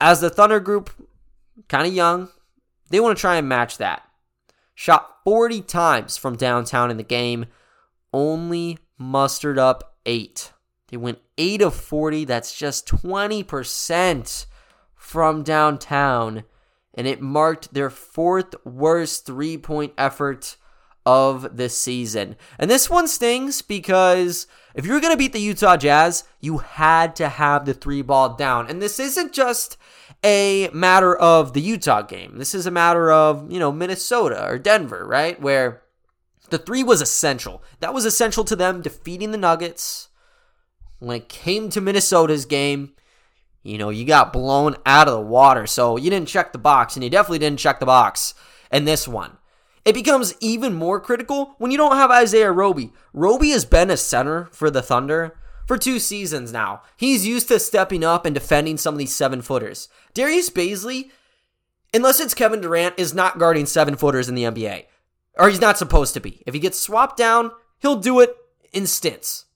as 0.00 0.20
the 0.20 0.30
Thunder 0.30 0.60
group, 0.60 0.90
kind 1.68 1.86
of 1.86 1.92
young, 1.92 2.28
they 2.90 3.00
want 3.00 3.16
to 3.16 3.20
try 3.20 3.36
and 3.36 3.48
match 3.48 3.78
that. 3.78 4.02
Shot 4.74 5.18
40 5.24 5.60
times 5.62 6.16
from 6.16 6.36
downtown 6.36 6.90
in 6.90 6.96
the 6.96 7.02
game, 7.02 7.46
only 8.12 8.78
mustered 8.98 9.58
up 9.58 9.96
eight. 10.06 10.52
They 10.88 10.96
went 10.96 11.18
8 11.38 11.62
of 11.62 11.74
40. 11.74 12.24
That's 12.24 12.56
just 12.56 12.86
20% 12.86 14.46
from 14.94 15.42
downtown. 15.42 16.44
And 16.94 17.06
it 17.06 17.20
marked 17.20 17.74
their 17.74 17.90
fourth 17.90 18.54
worst 18.64 19.26
three 19.26 19.58
point 19.58 19.92
effort 19.98 20.56
of 21.06 21.56
the 21.56 21.68
season. 21.68 22.36
And 22.58 22.70
this 22.70 22.88
one 22.88 23.08
stings 23.08 23.62
because 23.62 24.46
if 24.74 24.86
you 24.86 24.92
were 24.92 25.00
going 25.00 25.12
to 25.12 25.18
beat 25.18 25.32
the 25.32 25.40
Utah 25.40 25.76
Jazz, 25.76 26.24
you 26.40 26.58
had 26.58 27.14
to 27.16 27.28
have 27.28 27.64
the 27.64 27.74
three 27.74 28.02
ball 28.02 28.34
down. 28.34 28.68
And 28.68 28.80
this 28.80 28.98
isn't 28.98 29.32
just 29.32 29.76
a 30.24 30.70
matter 30.72 31.14
of 31.14 31.52
the 31.52 31.60
Utah 31.60 32.02
game. 32.02 32.38
This 32.38 32.54
is 32.54 32.66
a 32.66 32.70
matter 32.70 33.12
of, 33.12 33.50
you 33.52 33.58
know, 33.58 33.70
Minnesota 33.70 34.46
or 34.48 34.58
Denver, 34.58 35.06
right? 35.06 35.40
Where 35.40 35.82
the 36.48 36.58
three 36.58 36.82
was 36.82 37.02
essential. 37.02 37.62
That 37.80 37.92
was 37.92 38.06
essential 38.06 38.44
to 38.44 38.56
them 38.56 38.80
defeating 38.80 39.30
the 39.30 39.38
Nuggets 39.38 40.08
when 41.04 41.16
it 41.16 41.28
came 41.28 41.70
to 41.70 41.80
Minnesota's 41.80 42.44
game, 42.44 42.92
you 43.62 43.78
know, 43.78 43.88
you 43.88 44.04
got 44.04 44.32
blown 44.32 44.76
out 44.84 45.08
of 45.08 45.14
the 45.14 45.20
water. 45.20 45.66
So 45.66 45.96
you 45.96 46.10
didn't 46.10 46.28
check 46.28 46.52
the 46.52 46.58
box, 46.58 46.96
and 46.96 47.04
you 47.04 47.10
definitely 47.10 47.38
didn't 47.38 47.60
check 47.60 47.80
the 47.80 47.86
box 47.86 48.34
in 48.70 48.84
this 48.84 49.08
one. 49.08 49.38
It 49.84 49.94
becomes 49.94 50.34
even 50.40 50.74
more 50.74 51.00
critical 51.00 51.54
when 51.58 51.70
you 51.70 51.76
don't 51.76 51.96
have 51.96 52.10
Isaiah 52.10 52.52
Roby. 52.52 52.92
Roby 53.12 53.50
has 53.50 53.64
been 53.64 53.90
a 53.90 53.96
center 53.96 54.48
for 54.52 54.70
the 54.70 54.82
Thunder 54.82 55.36
for 55.66 55.76
two 55.76 55.98
seasons 55.98 56.52
now. 56.52 56.82
He's 56.96 57.26
used 57.26 57.48
to 57.48 57.58
stepping 57.58 58.04
up 58.04 58.24
and 58.24 58.34
defending 58.34 58.78
some 58.78 58.94
of 58.94 58.98
these 58.98 59.14
seven 59.14 59.42
footers. 59.42 59.88
Darius 60.14 60.48
Bazley, 60.48 61.10
unless 61.92 62.20
it's 62.20 62.34
Kevin 62.34 62.60
Durant, 62.60 62.98
is 62.98 63.14
not 63.14 63.38
guarding 63.38 63.66
seven 63.66 63.96
footers 63.96 64.28
in 64.28 64.34
the 64.34 64.44
NBA. 64.44 64.84
Or 65.36 65.48
he's 65.48 65.60
not 65.60 65.78
supposed 65.78 66.14
to 66.14 66.20
be. 66.20 66.42
If 66.46 66.54
he 66.54 66.60
gets 66.60 66.78
swapped 66.78 67.16
down, 67.16 67.50
he'll 67.80 67.96
do 67.96 68.20
it 68.20 68.34
in 68.72 68.86
stints. 68.86 69.46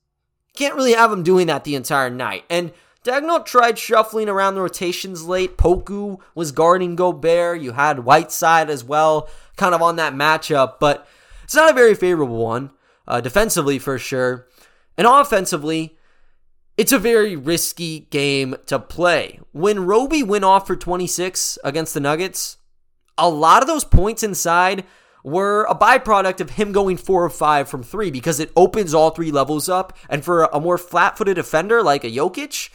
Can't 0.58 0.74
really 0.74 0.94
have 0.94 1.12
him 1.12 1.22
doing 1.22 1.46
that 1.46 1.62
the 1.62 1.76
entire 1.76 2.10
night. 2.10 2.42
And 2.50 2.72
Daigneault 3.04 3.46
tried 3.46 3.78
shuffling 3.78 4.28
around 4.28 4.56
the 4.56 4.60
rotations 4.60 5.24
late. 5.24 5.56
Poku 5.56 6.18
was 6.34 6.50
guarding 6.50 6.96
Gobert. 6.96 7.60
You 7.60 7.74
had 7.74 8.00
Whiteside 8.00 8.68
as 8.68 8.82
well, 8.82 9.28
kind 9.56 9.72
of 9.72 9.80
on 9.80 9.94
that 9.96 10.14
matchup, 10.14 10.80
but 10.80 11.06
it's 11.44 11.54
not 11.54 11.70
a 11.70 11.74
very 11.74 11.94
favorable 11.94 12.44
one, 12.44 12.72
uh, 13.06 13.20
defensively 13.20 13.78
for 13.78 14.00
sure. 14.00 14.48
And 14.96 15.06
offensively, 15.06 15.96
it's 16.76 16.90
a 16.90 16.98
very 16.98 17.36
risky 17.36 18.08
game 18.10 18.56
to 18.66 18.80
play. 18.80 19.38
When 19.52 19.86
Roby 19.86 20.24
went 20.24 20.44
off 20.44 20.66
for 20.66 20.74
26 20.74 21.56
against 21.62 21.94
the 21.94 22.00
Nuggets, 22.00 22.56
a 23.16 23.28
lot 23.28 23.62
of 23.62 23.68
those 23.68 23.84
points 23.84 24.24
inside 24.24 24.84
were 25.24 25.64
a 25.64 25.74
byproduct 25.74 26.40
of 26.40 26.50
him 26.50 26.72
going 26.72 26.96
four 26.96 27.24
or 27.24 27.30
five 27.30 27.68
from 27.68 27.82
three 27.82 28.10
because 28.10 28.40
it 28.40 28.52
opens 28.56 28.94
all 28.94 29.10
three 29.10 29.30
levels 29.30 29.68
up. 29.68 29.96
And 30.08 30.24
for 30.24 30.44
a 30.44 30.60
more 30.60 30.78
flat 30.78 31.18
footed 31.18 31.36
defender 31.36 31.82
like 31.82 32.04
a 32.04 32.10
Jokic, 32.10 32.70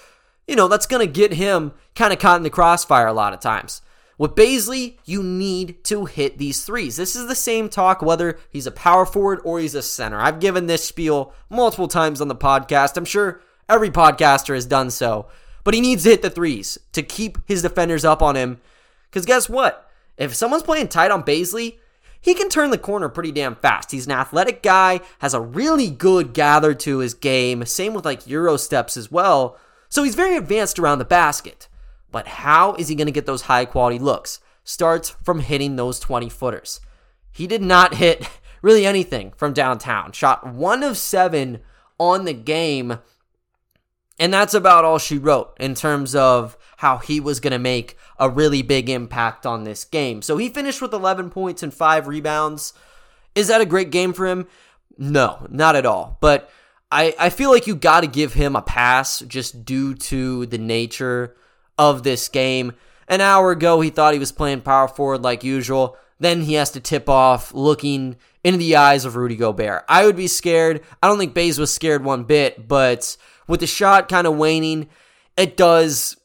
you 0.48 0.56
know, 0.56 0.68
that's 0.68 0.86
going 0.86 1.06
to 1.06 1.12
get 1.12 1.34
him 1.34 1.74
kind 1.96 2.14
of 2.14 2.20
caught 2.20 2.38
in 2.38 2.44
the 2.44 2.50
crossfire 2.50 3.08
a 3.08 3.14
lot 3.14 3.34
of 3.34 3.40
times. 3.40 3.82
With 4.18 4.36
Bazley, 4.36 4.98
you 5.06 5.24
need 5.24 5.84
to 5.86 6.06
hit 6.06 6.38
these 6.38 6.64
threes. 6.64 6.98
This 6.98 7.16
is 7.16 7.28
the 7.28 7.36
same 7.36 7.68
talk 7.68 8.02
whether 8.02 8.38
he's 8.50 8.68
a 8.68 8.72
power 8.72 9.06
forward 9.06 9.42
or 9.44 9.60
he's 9.60 9.76
a 9.76 9.82
center. 9.82 10.20
I've 10.20 10.40
given 10.40 10.68
this 10.68 10.86
spiel 10.86 11.34
multiple 11.50 11.88
times 11.88 12.22
on 12.22 12.28
the 12.28 12.36
podcast. 12.36 12.96
I'm 12.96 13.06
sure 13.06 13.42
every 13.68 13.90
podcaster 13.90 14.54
has 14.54 14.66
done 14.66 14.92
so. 14.92 15.28
But 15.64 15.74
he 15.74 15.82
needs 15.82 16.04
to 16.04 16.10
hit 16.10 16.22
the 16.22 16.30
threes 16.30 16.78
to 16.92 17.02
keep 17.02 17.38
his 17.48 17.62
defenders 17.62 18.06
up 18.06 18.22
on 18.22 18.36
him. 18.36 18.60
Because 19.10 19.26
guess 19.26 19.50
what? 19.50 19.90
If 20.18 20.36
someone's 20.36 20.64
playing 20.64 20.90
tight 20.90 21.12
on 21.12 21.24
Bazley, 21.24 21.80
he 22.24 22.34
can 22.34 22.48
turn 22.48 22.72
the 22.72 22.78
corner 22.78 23.10
pretty 23.10 23.34
damn 23.34 23.56
fast. 23.56 23.92
He's 23.92 24.06
an 24.06 24.14
athletic 24.14 24.64
guy, 24.64 25.02
has 25.20 25.34
a 25.34 25.42
really 25.42 25.90
good 25.90 26.34
gather 26.34 26.74
to 26.74 27.00
his 27.00 27.14
game, 27.14 27.66
same 27.66 27.94
with 27.94 28.06
like 28.06 28.26
Euro 28.28 28.56
steps 28.56 28.96
as 28.96 29.12
well. 29.12 29.60
So 29.90 30.04
he's 30.04 30.16
very 30.16 30.38
advanced 30.38 30.80
around 30.80 31.00
the 31.00 31.06
basket. 31.06 31.68
But 32.12 32.28
how 32.28 32.76
is 32.76 32.88
he 32.88 32.96
going 32.96 33.08
to 33.08 33.12
get 33.12 33.26
those 33.26 33.44
high 33.44 33.66
quality 33.66 34.00
looks? 34.00 34.40
Starts 34.64 35.10
from 35.10 35.42
hitting 35.42 35.76
those 35.76 36.00
20 36.00 36.30
footers. 36.30 36.80
He 37.30 37.46
did 37.46 37.62
not 37.62 37.96
hit 37.96 38.26
really 38.62 38.86
anything 38.86 39.34
from 39.36 39.52
downtown. 39.52 40.14
Shot 40.14 40.48
one 40.48 40.82
of 40.82 40.98
seven 40.98 41.60
on 42.00 42.24
the 42.24 42.34
game. 42.34 43.00
And 44.20 44.34
that's 44.34 44.54
about 44.54 44.86
all 44.86 45.00
she 45.00 45.18
wrote 45.18 45.56
in 45.60 45.74
terms 45.76 46.16
of 46.16 46.58
how 46.78 46.98
he 46.98 47.20
was 47.20 47.40
going 47.40 47.52
to 47.52 47.60
make 47.60 47.98
a 48.20 48.30
really 48.30 48.62
big 48.62 48.90
impact 48.90 49.46
on 49.46 49.64
this 49.64 49.84
game. 49.84 50.22
So 50.22 50.38
he 50.38 50.50
finished 50.50 50.82
with 50.82 50.94
11 50.94 51.30
points 51.30 51.64
and 51.64 51.74
five 51.74 52.08
rebounds. 52.08 52.74
Is 53.36 53.48
that 53.48 53.62
a 53.62 53.66
great 53.66 53.90
game 53.90 54.14
for 54.14 54.28
him? 54.28 54.48
No, 54.98 55.48
not 55.50 55.76
at 55.76 55.86
all. 55.86 56.18
But 56.22 56.50
I, 56.92 57.16
I 57.20 57.30
feel 57.30 57.50
like 57.50 57.66
you 57.66 57.76
got 57.76 58.02
to 58.02 58.08
give 58.08 58.34
him 58.34 58.56
a 58.56 58.62
pass 58.62 59.22
just 59.22 59.66
due 59.66 59.96
to 59.96 60.46
the 60.46 60.60
nature 60.60 61.36
of 61.78 62.04
this 62.04 62.28
game. 62.30 62.74
An 63.08 63.20
hour 63.20 63.52
ago, 63.52 63.82
he 63.82 63.90
thought 63.90 64.14
he 64.14 64.20
was 64.20 64.32
playing 64.32 64.62
power 64.62 64.88
forward 64.88 65.24
like 65.24 65.44
usual. 65.44 65.98
Then 66.20 66.42
he 66.42 66.54
has 66.54 66.70
to 66.72 66.80
tip 66.80 67.10
off 67.10 67.54
looking 67.54 68.18
into 68.44 68.60
the 68.60 68.76
eyes 68.76 69.06
of 69.06 69.16
Rudy 69.16 69.36
Gobert. 69.36 69.84
I 69.90 70.06
would 70.06 70.16
be 70.16 70.28
scared. 70.28 70.82
I 71.02 71.08
don't 71.08 71.18
think 71.18 71.34
Bays 71.34 71.58
was 71.58 71.74
scared 71.74 72.04
one 72.04 72.26
bit, 72.26 72.68
but 72.68 73.18
with 73.48 73.60
the 73.60 73.68
shot 73.68 74.10
kind 74.10 74.28
of 74.28 74.36
waning, 74.36 74.90
it 75.38 75.58
does 75.58 76.18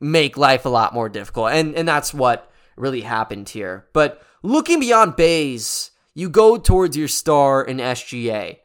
make 0.00 0.36
life 0.36 0.64
a 0.64 0.70
lot 0.70 0.94
more 0.94 1.08
difficult. 1.08 1.52
And 1.52 1.74
and 1.74 1.86
that's 1.86 2.14
what 2.14 2.50
really 2.76 3.02
happened 3.02 3.48
here. 3.48 3.86
But 3.92 4.22
looking 4.42 4.80
beyond 4.80 5.16
Bays, 5.16 5.90
you 6.14 6.28
go 6.28 6.56
towards 6.56 6.96
your 6.96 7.08
star 7.08 7.62
in 7.62 7.78
SGA. 7.78 8.58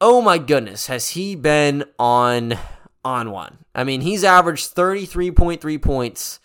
Oh 0.00 0.20
my 0.20 0.38
goodness, 0.38 0.86
has 0.86 1.10
he 1.10 1.34
been 1.34 1.84
on 1.98 2.58
on 3.04 3.30
one? 3.30 3.58
I 3.74 3.84
mean, 3.84 4.02
he's 4.02 4.24
averaged 4.24 4.74
33.3 4.74 5.80
points 5.80 6.40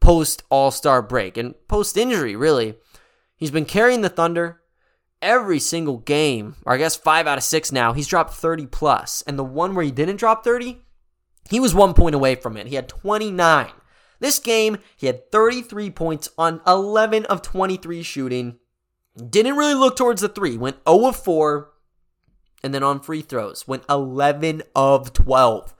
post 0.00 0.42
All-Star 0.48 1.02
break 1.02 1.36
and 1.36 1.54
post 1.66 1.96
injury, 1.96 2.36
really. 2.36 2.76
He's 3.36 3.50
been 3.50 3.64
carrying 3.64 4.00
the 4.00 4.08
Thunder 4.08 4.60
every 5.20 5.58
single 5.58 5.98
game, 5.98 6.56
or 6.64 6.74
I 6.74 6.76
guess 6.76 6.96
5 6.96 7.26
out 7.26 7.38
of 7.38 7.44
6 7.44 7.72
now. 7.72 7.92
He's 7.92 8.06
dropped 8.06 8.34
30 8.34 8.66
plus, 8.66 9.22
and 9.26 9.38
the 9.38 9.44
one 9.44 9.74
where 9.74 9.84
he 9.84 9.90
didn't 9.90 10.16
drop 10.16 10.44
30, 10.44 10.80
he 11.48 11.60
was 11.60 11.74
one 11.74 11.94
point 11.94 12.14
away 12.14 12.34
from 12.34 12.56
it. 12.56 12.66
He 12.66 12.74
had 12.74 12.88
29. 12.88 13.70
This 14.20 14.38
game, 14.38 14.78
he 14.96 15.06
had 15.06 15.30
33 15.30 15.90
points 15.90 16.28
on 16.36 16.60
11 16.66 17.24
of 17.26 17.42
23 17.42 18.02
shooting. 18.02 18.58
Didn't 19.16 19.56
really 19.56 19.74
look 19.74 19.96
towards 19.96 20.20
the 20.20 20.28
three. 20.28 20.56
Went 20.56 20.76
0 20.88 21.06
of 21.06 21.16
4. 21.16 21.70
And 22.62 22.74
then 22.74 22.82
on 22.82 23.00
free 23.00 23.22
throws, 23.22 23.68
went 23.68 23.84
11 23.88 24.62
of 24.74 25.12
12. 25.12 25.74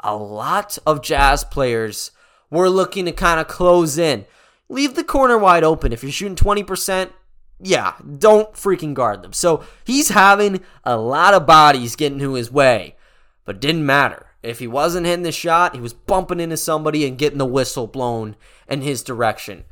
A 0.00 0.16
lot 0.16 0.78
of 0.86 1.02
Jazz 1.02 1.44
players 1.44 2.10
were 2.50 2.68
looking 2.68 3.06
to 3.06 3.12
kind 3.12 3.40
of 3.40 3.48
close 3.48 3.96
in. 3.96 4.26
Leave 4.68 4.94
the 4.94 5.04
corner 5.04 5.38
wide 5.38 5.64
open. 5.64 5.92
If 5.92 6.02
you're 6.02 6.12
shooting 6.12 6.36
20%, 6.36 7.10
yeah, 7.60 7.94
don't 8.18 8.52
freaking 8.54 8.94
guard 8.94 9.22
them. 9.22 9.32
So 9.32 9.64
he's 9.84 10.08
having 10.08 10.62
a 10.84 10.96
lot 10.96 11.34
of 11.34 11.46
bodies 11.46 11.96
getting 11.96 12.18
to 12.18 12.34
his 12.34 12.50
way, 12.50 12.96
but 13.44 13.60
didn't 13.60 13.86
matter. 13.86 14.26
If 14.42 14.58
he 14.58 14.66
wasn't 14.66 15.06
hitting 15.06 15.22
the 15.22 15.32
shot, 15.32 15.74
he 15.74 15.80
was 15.80 15.92
bumping 15.92 16.40
into 16.40 16.56
somebody 16.56 17.06
and 17.06 17.16
getting 17.16 17.38
the 17.38 17.46
whistle 17.46 17.86
blown 17.86 18.34
in 18.68 18.82
his 18.82 19.04
direction. 19.04 19.64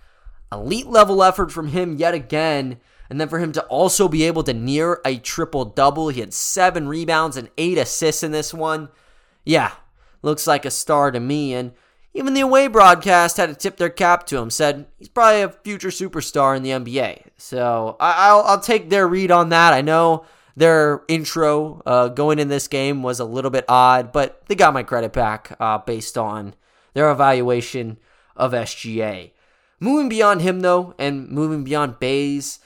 Elite 0.52 0.86
level 0.86 1.22
effort 1.22 1.50
from 1.50 1.68
him 1.68 1.96
yet 1.96 2.14
again. 2.14 2.78
And 3.08 3.20
then 3.20 3.28
for 3.28 3.40
him 3.40 3.50
to 3.52 3.64
also 3.64 4.06
be 4.06 4.22
able 4.22 4.44
to 4.44 4.52
near 4.52 5.00
a 5.04 5.16
triple 5.16 5.64
double, 5.64 6.10
he 6.10 6.20
had 6.20 6.32
seven 6.32 6.86
rebounds 6.86 7.36
and 7.36 7.50
eight 7.58 7.76
assists 7.76 8.22
in 8.22 8.30
this 8.30 8.54
one. 8.54 8.88
Yeah, 9.44 9.72
looks 10.22 10.46
like 10.46 10.64
a 10.64 10.70
star 10.70 11.10
to 11.10 11.18
me. 11.18 11.52
And 11.54 11.72
even 12.14 12.34
the 12.34 12.40
away 12.40 12.66
broadcast 12.66 13.36
had 13.36 13.48
to 13.48 13.54
tip 13.54 13.76
their 13.76 13.90
cap 13.90 14.26
to 14.26 14.38
him, 14.38 14.50
said 14.50 14.86
he's 14.98 15.08
probably 15.08 15.42
a 15.42 15.48
future 15.48 15.88
superstar 15.88 16.56
in 16.56 16.62
the 16.62 16.70
NBA. 16.70 17.22
So 17.36 17.96
I- 18.00 18.32
will 18.34 18.42
I'll 18.42 18.60
take 18.60 18.90
their 18.90 19.06
read 19.06 19.30
on 19.30 19.50
that. 19.50 19.72
I 19.72 19.80
know 19.80 20.24
their 20.56 21.02
intro 21.08 21.80
uh, 21.86 22.08
going 22.08 22.38
in 22.38 22.48
this 22.48 22.68
game 22.68 23.02
was 23.02 23.20
a 23.20 23.24
little 23.24 23.50
bit 23.50 23.64
odd, 23.68 24.12
but 24.12 24.42
they 24.46 24.54
got 24.54 24.74
my 24.74 24.82
credit 24.82 25.12
back 25.12 25.56
uh, 25.60 25.78
based 25.78 26.18
on 26.18 26.54
their 26.94 27.10
evaluation 27.10 27.98
of 28.36 28.52
SGA. 28.52 29.30
Moving 29.78 30.08
beyond 30.08 30.42
him, 30.42 30.60
though, 30.60 30.94
and 30.98 31.28
moving 31.30 31.64
beyond 31.64 31.98
Bays, 32.00 32.58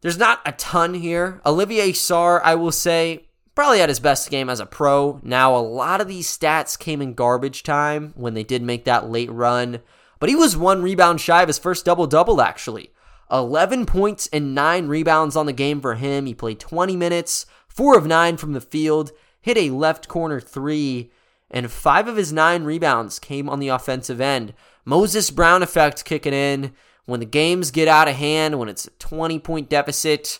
there's 0.00 0.16
not 0.16 0.40
a 0.46 0.52
ton 0.52 0.94
here. 0.94 1.40
Olivier 1.44 1.92
Sarr, 1.92 2.40
I 2.42 2.54
will 2.54 2.72
say, 2.72 3.27
probably 3.58 3.80
had 3.80 3.88
his 3.88 3.98
best 3.98 4.30
game 4.30 4.48
as 4.48 4.60
a 4.60 4.66
pro. 4.66 5.18
Now, 5.24 5.56
a 5.56 5.58
lot 5.58 6.00
of 6.00 6.06
these 6.06 6.28
stats 6.28 6.78
came 6.78 7.02
in 7.02 7.14
garbage 7.14 7.64
time 7.64 8.12
when 8.14 8.34
they 8.34 8.44
did 8.44 8.62
make 8.62 8.84
that 8.84 9.10
late 9.10 9.32
run, 9.32 9.80
but 10.20 10.28
he 10.28 10.36
was 10.36 10.56
one 10.56 10.80
rebound 10.80 11.20
shy 11.20 11.42
of 11.42 11.48
his 11.48 11.58
first 11.58 11.84
double 11.84 12.06
double, 12.06 12.40
actually. 12.40 12.92
11 13.32 13.84
points 13.84 14.28
and 14.32 14.54
9 14.54 14.86
rebounds 14.86 15.34
on 15.34 15.46
the 15.46 15.52
game 15.52 15.80
for 15.80 15.96
him. 15.96 16.26
He 16.26 16.34
played 16.34 16.60
20 16.60 16.94
minutes, 16.94 17.46
4 17.66 17.98
of 17.98 18.06
9 18.06 18.36
from 18.36 18.52
the 18.52 18.60
field, 18.60 19.10
hit 19.40 19.58
a 19.58 19.70
left 19.70 20.06
corner 20.06 20.38
3, 20.38 21.10
and 21.50 21.68
5 21.68 22.06
of 22.06 22.16
his 22.16 22.32
9 22.32 22.62
rebounds 22.62 23.18
came 23.18 23.48
on 23.48 23.58
the 23.58 23.70
offensive 23.70 24.20
end. 24.20 24.54
Moses 24.84 25.32
Brown 25.32 25.64
effect 25.64 26.04
kicking 26.04 26.32
in. 26.32 26.74
When 27.06 27.18
the 27.18 27.26
games 27.26 27.72
get 27.72 27.88
out 27.88 28.06
of 28.06 28.14
hand, 28.14 28.60
when 28.60 28.68
it's 28.68 28.86
a 28.86 28.90
20 29.00 29.40
point 29.40 29.68
deficit, 29.68 30.38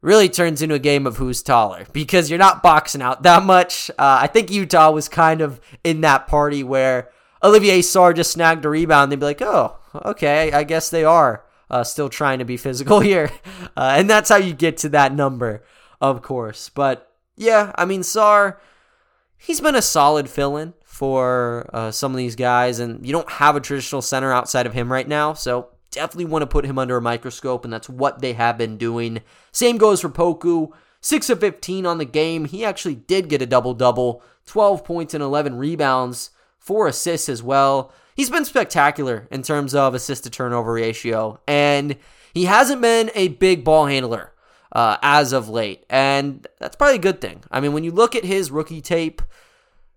really 0.00 0.28
turns 0.28 0.62
into 0.62 0.74
a 0.74 0.80
game 0.80 1.06
of 1.06 1.16
who's 1.16 1.42
taller 1.42 1.86
because 1.92 2.30
you're 2.30 2.38
not 2.38 2.62
boxing 2.62 3.02
out 3.02 3.22
that 3.24 3.42
much. 3.42 3.90
Uh, 3.90 4.18
I 4.22 4.26
think 4.26 4.50
Utah 4.50 4.90
was 4.90 5.08
kind 5.08 5.40
of 5.40 5.60
in 5.82 6.02
that 6.02 6.26
party 6.26 6.62
where 6.62 7.10
Olivier 7.42 7.80
Sarr 7.80 8.14
just 8.14 8.30
snagged 8.30 8.64
a 8.64 8.68
rebound. 8.68 9.10
They'd 9.10 9.18
be 9.18 9.26
like, 9.26 9.42
oh, 9.42 9.76
okay, 9.94 10.52
I 10.52 10.64
guess 10.64 10.90
they 10.90 11.04
are 11.04 11.44
uh, 11.70 11.84
still 11.84 12.08
trying 12.08 12.38
to 12.38 12.44
be 12.44 12.56
physical 12.56 13.00
here. 13.00 13.30
Uh, 13.76 13.94
and 13.96 14.08
that's 14.08 14.28
how 14.28 14.36
you 14.36 14.52
get 14.52 14.76
to 14.78 14.88
that 14.90 15.14
number, 15.14 15.64
of 16.00 16.22
course. 16.22 16.68
But 16.68 17.12
yeah, 17.36 17.72
I 17.76 17.84
mean, 17.84 18.02
Sarr, 18.02 18.56
he's 19.36 19.60
been 19.60 19.76
a 19.76 19.82
solid 19.82 20.28
fill 20.28 20.56
in 20.56 20.74
for 20.84 21.68
uh, 21.72 21.90
some 21.90 22.12
of 22.12 22.16
these 22.16 22.36
guys, 22.36 22.80
and 22.80 23.06
you 23.06 23.12
don't 23.12 23.30
have 23.30 23.56
a 23.56 23.60
traditional 23.60 24.02
center 24.02 24.32
outside 24.32 24.66
of 24.66 24.74
him 24.74 24.90
right 24.90 25.06
now. 25.06 25.32
So 25.32 25.70
definitely 25.90 26.26
want 26.26 26.42
to 26.42 26.46
put 26.46 26.64
him 26.64 26.78
under 26.78 26.96
a 26.96 27.02
microscope, 27.02 27.64
and 27.64 27.72
that's 27.72 27.88
what 27.88 28.20
they 28.20 28.34
have 28.34 28.58
been 28.58 28.76
doing. 28.76 29.20
Same 29.52 29.78
goes 29.78 30.00
for 30.00 30.08
Poku. 30.08 30.72
6 31.00 31.30
of 31.30 31.40
15 31.40 31.86
on 31.86 31.98
the 31.98 32.04
game. 32.04 32.44
He 32.44 32.64
actually 32.64 32.96
did 32.96 33.28
get 33.28 33.40
a 33.40 33.46
double 33.46 33.72
double 33.72 34.22
12 34.46 34.84
points 34.84 35.14
and 35.14 35.22
11 35.22 35.56
rebounds, 35.56 36.30
4 36.58 36.88
assists 36.88 37.28
as 37.28 37.42
well 37.42 37.92
he's 38.18 38.28
been 38.28 38.44
spectacular 38.44 39.28
in 39.30 39.42
terms 39.42 39.74
of 39.74 39.94
assist 39.94 40.24
to 40.24 40.30
turnover 40.30 40.74
ratio, 40.74 41.40
and 41.46 41.96
he 42.34 42.44
hasn't 42.44 42.82
been 42.82 43.10
a 43.14 43.28
big 43.28 43.64
ball 43.64 43.86
handler 43.86 44.34
uh, 44.72 44.98
as 45.00 45.32
of 45.32 45.48
late, 45.48 45.86
and 45.88 46.46
that's 46.58 46.76
probably 46.76 46.96
a 46.96 46.98
good 46.98 47.22
thing. 47.22 47.42
I 47.50 47.60
mean, 47.60 47.72
when 47.72 47.84
you 47.84 47.92
look 47.92 48.14
at 48.14 48.24
his 48.24 48.50
rookie 48.50 48.82
tape, 48.82 49.22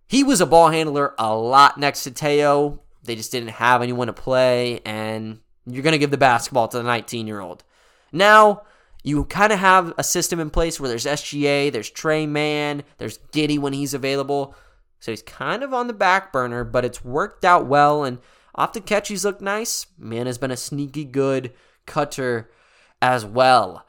he 0.08 0.24
was 0.24 0.40
a 0.40 0.46
ball 0.46 0.70
handler 0.70 1.14
a 1.18 1.36
lot 1.36 1.78
next 1.78 2.04
to 2.04 2.12
Teo. 2.12 2.82
They 3.04 3.16
just 3.16 3.32
didn't 3.32 3.50
have 3.50 3.82
anyone 3.82 4.08
to 4.08 4.14
play, 4.14 4.82
and 4.86 5.40
you're 5.65 5.84
going 5.84 5.93
to 5.93 6.00
give 6.00 6.12
the 6.12 6.17
basketball 6.17 6.67
to 6.69 6.78
the 6.78 6.84
19 6.84 7.28
year 7.28 7.39
old. 7.39 7.63
Now, 8.12 8.63
you 9.04 9.26
kind 9.26 9.52
of 9.52 9.60
have 9.60 9.93
a 9.97 10.04
system 10.04 10.39
in 10.39 10.50
place 10.50 10.80
where 10.80 10.89
there's 10.89 11.06
SGA, 11.06 11.71
there's 11.71 11.89
Trey 11.89 12.26
Mann, 12.26 12.84
there's 12.97 13.17
Giddey 13.32 13.58
when 13.58 13.74
he's 13.74 13.93
available. 13.93 14.56
So 15.00 15.12
he's 15.12 15.24
kind 15.24 15.63
of 15.63 15.74
on 15.74 15.88
the 15.88 15.93
back 15.93 16.32
burner, 16.32 16.63
but 16.63 16.86
it's 16.86 17.04
worked 17.04 17.43
out 17.43 17.65
well. 17.65 18.04
And 18.04 18.19
off 18.54 18.74
the 18.74 18.82
catch, 18.82 19.08
he's 19.08 19.26
looked 19.26 19.41
nice. 19.41 19.88
Man 19.97 20.28
has 20.28 20.38
been 20.38 20.52
a 20.52 20.58
sneaky 20.58 21.06
good 21.06 21.54
cutter 21.88 22.52
as 23.02 23.26
well. 23.26 23.86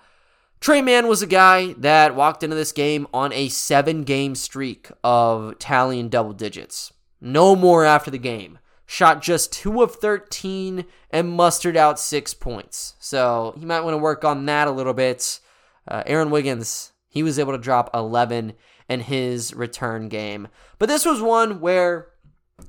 Trey 0.61 0.80
Mann 0.80 1.08
was 1.08 1.22
a 1.22 1.26
guy 1.26 1.74
that 1.74 2.14
walked 2.14 2.42
into 2.42 2.56
this 2.56 2.72
game 2.72 3.06
on 3.12 3.32
a 3.32 3.48
seven 3.48 4.04
game 4.04 4.35
streak 4.35 4.90
of 5.02 5.58
tallying 5.58 6.08
double 6.08 6.32
digits. 6.32 6.92
No 7.20 7.56
more 7.56 7.85
after 7.85 8.11
the 8.11 8.18
game. 8.18 8.58
Shot 8.92 9.22
just 9.22 9.55
2 9.55 9.81
of 9.81 9.94
13 9.94 10.85
and 11.09 11.31
mustered 11.31 11.78
out 11.78 11.98
6 11.98 12.35
points. 12.35 12.92
So 12.98 13.55
you 13.57 13.66
might 13.66 13.81
want 13.81 13.94
to 13.94 13.98
work 13.98 14.22
on 14.22 14.44
that 14.44 14.68
a 14.68 14.70
little 14.70 14.92
bit. 14.92 15.40
Uh, 15.88 16.02
Aaron 16.05 16.28
Wiggins, 16.28 16.92
he 17.09 17.22
was 17.22 17.38
able 17.38 17.52
to 17.52 17.59
drop 17.59 17.88
11 17.94 18.52
in 18.90 19.00
his 19.00 19.55
return 19.55 20.11
game. 20.11 20.48
But 20.78 20.90
this 20.90 21.07
was 21.07 21.22
one 21.22 21.59
where, 21.59 22.09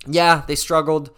yeah, 0.08 0.44
they 0.48 0.56
struggled. 0.56 1.12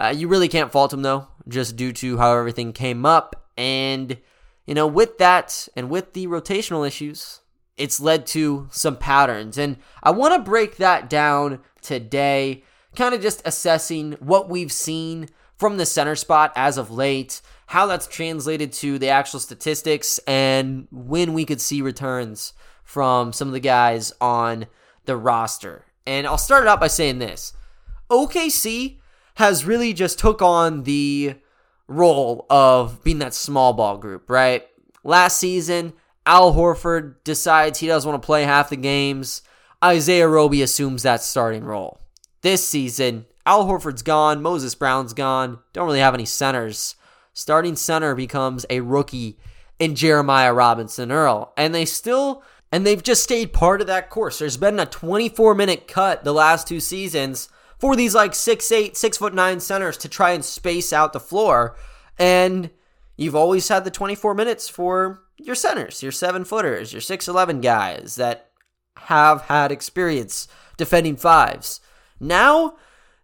Uh, 0.00 0.14
you 0.16 0.28
really 0.28 0.46
can't 0.46 0.70
fault 0.70 0.92
them, 0.92 1.02
though, 1.02 1.26
just 1.48 1.74
due 1.74 1.92
to 1.94 2.18
how 2.18 2.32
everything 2.36 2.72
came 2.72 3.04
up. 3.04 3.48
And, 3.56 4.16
you 4.64 4.74
know, 4.74 4.86
with 4.86 5.18
that 5.18 5.66
and 5.74 5.90
with 5.90 6.12
the 6.12 6.28
rotational 6.28 6.86
issues, 6.86 7.40
it's 7.76 7.98
led 7.98 8.26
to 8.28 8.68
some 8.70 8.96
patterns. 8.96 9.58
And 9.58 9.78
I 10.04 10.12
want 10.12 10.34
to 10.36 10.48
break 10.48 10.76
that 10.76 11.10
down 11.10 11.58
today, 11.80 12.62
kind 12.96 13.14
of 13.14 13.20
just 13.20 13.42
assessing 13.44 14.12
what 14.20 14.48
we've 14.48 14.72
seen 14.72 15.28
from 15.56 15.76
the 15.76 15.86
center 15.86 16.16
spot 16.16 16.52
as 16.56 16.76
of 16.76 16.90
late, 16.90 17.40
how 17.66 17.86
that's 17.86 18.06
translated 18.06 18.72
to 18.72 18.98
the 18.98 19.08
actual 19.08 19.40
statistics 19.40 20.18
and 20.26 20.88
when 20.90 21.32
we 21.32 21.44
could 21.44 21.60
see 21.60 21.80
returns 21.80 22.52
from 22.82 23.32
some 23.32 23.48
of 23.48 23.54
the 23.54 23.60
guys 23.60 24.12
on 24.20 24.66
the 25.04 25.16
roster. 25.16 25.84
And 26.06 26.26
I'll 26.26 26.38
start 26.38 26.64
it 26.64 26.68
out 26.68 26.80
by 26.80 26.88
saying 26.88 27.18
this. 27.18 27.52
OKC 28.10 28.98
has 29.36 29.64
really 29.64 29.92
just 29.92 30.18
took 30.18 30.42
on 30.42 30.82
the 30.82 31.36
role 31.88 32.44
of 32.50 33.02
being 33.02 33.20
that 33.20 33.34
small 33.34 33.72
ball 33.72 33.98
group, 33.98 34.28
right? 34.28 34.66
Last 35.04 35.38
season, 35.38 35.94
Al 36.26 36.54
Horford 36.54 37.16
decides 37.24 37.78
he 37.78 37.86
doesn't 37.86 38.10
want 38.10 38.22
to 38.22 38.26
play 38.26 38.44
half 38.44 38.70
the 38.70 38.76
games. 38.76 39.42
Isaiah 39.82 40.28
Roby 40.28 40.62
assumes 40.62 41.02
that 41.02 41.22
starting 41.22 41.64
role. 41.64 42.01
This 42.42 42.66
season, 42.66 43.26
Al 43.46 43.66
Horford's 43.66 44.02
gone, 44.02 44.42
Moses 44.42 44.74
Brown's 44.74 45.14
gone, 45.14 45.60
don't 45.72 45.86
really 45.86 46.00
have 46.00 46.14
any 46.14 46.24
centers. 46.24 46.96
Starting 47.32 47.76
center 47.76 48.14
becomes 48.14 48.66
a 48.68 48.80
rookie 48.80 49.38
in 49.78 49.94
Jeremiah 49.94 50.52
Robinson 50.52 51.10
Earl. 51.10 51.52
And 51.56 51.74
they 51.74 51.84
still 51.84 52.42
and 52.72 52.86
they've 52.86 53.02
just 53.02 53.22
stayed 53.22 53.52
part 53.52 53.80
of 53.80 53.86
that 53.86 54.10
course. 54.10 54.38
There's 54.38 54.56
been 54.56 54.80
a 54.80 54.86
24 54.86 55.54
minute 55.54 55.86
cut 55.86 56.24
the 56.24 56.32
last 56.32 56.66
two 56.66 56.80
seasons 56.80 57.48
for 57.78 57.94
these 57.94 58.14
like 58.14 58.34
six 58.34 58.72
eight, 58.72 58.96
six 58.96 59.18
foot 59.18 59.34
nine 59.34 59.60
centers 59.60 59.96
to 59.98 60.08
try 60.08 60.32
and 60.32 60.44
space 60.44 60.92
out 60.92 61.12
the 61.12 61.20
floor. 61.20 61.76
And 62.18 62.70
you've 63.16 63.36
always 63.36 63.68
had 63.68 63.84
the 63.84 63.90
24 63.90 64.34
minutes 64.34 64.68
for 64.68 65.22
your 65.36 65.54
centers, 65.54 66.02
your 66.02 66.12
seven 66.12 66.44
footers, 66.44 66.92
your 66.92 67.02
6'11 67.02 67.62
guys 67.62 68.16
that 68.16 68.50
have 68.96 69.42
had 69.42 69.72
experience 69.72 70.48
defending 70.76 71.16
fives. 71.16 71.80
Now, 72.22 72.76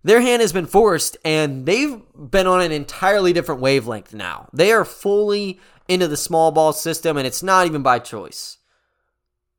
their 0.03 0.21
hand 0.21 0.43
has 0.43 0.53
been 0.53 0.67
forced 0.67 1.17
and 1.25 1.65
they've 1.65 2.01
been 2.15 2.47
on 2.47 2.61
an 2.61 2.73
entirely 2.73 3.33
different 3.33 3.61
wavelength 3.61 4.13
now. 4.13 4.49
They 4.53 4.73
are 4.73 4.85
fully 4.85 5.61
into 5.89 6.09
the 6.09 6.17
small 6.17 6.51
ball 6.51 6.73
system 6.73 7.17
and 7.17 7.27
it's 7.27 7.43
not 7.43 7.67
even 7.67 7.83
by 7.83 8.01
choice. 8.01 8.59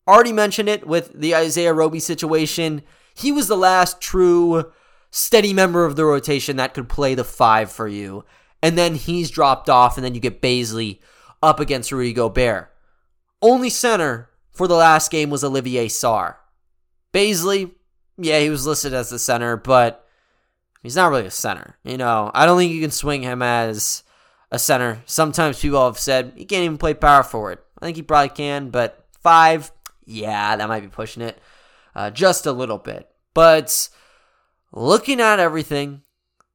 Already 0.07 0.33
mentioned 0.33 0.69
it 0.69 0.85
with 0.85 1.11
the 1.13 1.35
Isaiah 1.35 1.73
Roby 1.73 1.99
situation. 1.99 2.81
He 3.15 3.31
was 3.31 3.47
the 3.47 3.57
last 3.57 4.01
true 4.01 4.71
steady 5.11 5.53
member 5.53 5.85
of 5.85 5.95
the 5.95 6.05
rotation 6.05 6.57
that 6.57 6.73
could 6.73 6.89
play 6.89 7.15
the 7.15 7.23
five 7.23 7.71
for 7.71 7.87
you. 7.87 8.25
And 8.61 8.77
then 8.77 8.95
he's 8.95 9.31
dropped 9.31 9.69
off, 9.69 9.97
and 9.97 10.03
then 10.03 10.15
you 10.15 10.19
get 10.19 10.41
Bazley 10.41 10.99
up 11.41 11.59
against 11.59 11.91
Rudy 11.91 12.11
Gobert. 12.11 12.73
Only 13.41 13.69
center 13.69 14.29
for 14.51 14.67
the 14.67 14.75
last 14.75 15.11
game 15.11 15.29
was 15.29 15.43
Olivier 15.43 15.87
Sarr. 15.87 16.35
Bazley, 17.13 17.71
yeah, 18.19 18.39
he 18.39 18.49
was 18.49 18.67
listed 18.67 18.93
as 18.93 19.09
the 19.09 19.19
center, 19.19 19.55
but 19.55 20.05
he's 20.83 20.95
not 20.95 21.09
really 21.09 21.25
a 21.25 21.31
center. 21.31 21.77
You 21.83 21.97
know, 21.97 22.29
I 22.33 22.45
don't 22.45 22.57
think 22.57 22.73
you 22.73 22.81
can 22.81 22.91
swing 22.91 23.23
him 23.23 23.41
as 23.41 24.03
a 24.51 24.59
center. 24.59 25.01
Sometimes 25.05 25.61
people 25.61 25.83
have 25.85 25.97
said 25.97 26.33
he 26.35 26.45
can't 26.45 26.65
even 26.65 26.77
play 26.77 26.93
power 26.93 27.23
forward. 27.23 27.59
I 27.81 27.85
think 27.85 27.95
he 27.95 28.03
probably 28.03 28.29
can, 28.29 28.69
but 28.69 29.05
five, 29.21 29.71
yeah, 30.05 30.55
that 30.55 30.67
might 30.67 30.81
be 30.81 30.87
pushing 30.87 31.23
it 31.23 31.39
uh, 31.95 32.09
just 32.09 32.45
a 32.45 32.51
little 32.51 32.77
bit. 32.77 33.09
But 33.33 33.89
looking 34.71 35.21
at 35.21 35.39
everything, 35.39 36.01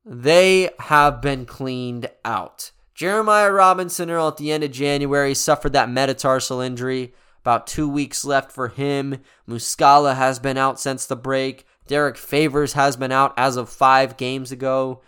they 0.04 0.70
have 0.78 1.22
been 1.22 1.46
cleaned 1.46 2.10
out. 2.24 2.72
Jeremiah 2.94 3.50
Robinson 3.50 4.10
Earl 4.10 4.28
at 4.28 4.36
the 4.36 4.52
end 4.52 4.62
of 4.62 4.70
January 4.70 5.34
suffered 5.34 5.72
that 5.72 5.88
metatarsal 5.88 6.60
injury. 6.60 7.14
About 7.44 7.66
two 7.66 7.86
weeks 7.86 8.24
left 8.24 8.50
for 8.50 8.68
him. 8.68 9.18
Muscala 9.46 10.16
has 10.16 10.38
been 10.38 10.56
out 10.56 10.80
since 10.80 11.04
the 11.04 11.14
break. 11.14 11.66
Derek 11.86 12.16
Favors 12.16 12.72
has 12.72 12.96
been 12.96 13.12
out 13.12 13.34
as 13.36 13.58
of 13.58 13.68
five 13.68 14.16
games 14.16 14.50
ago. 14.50 15.02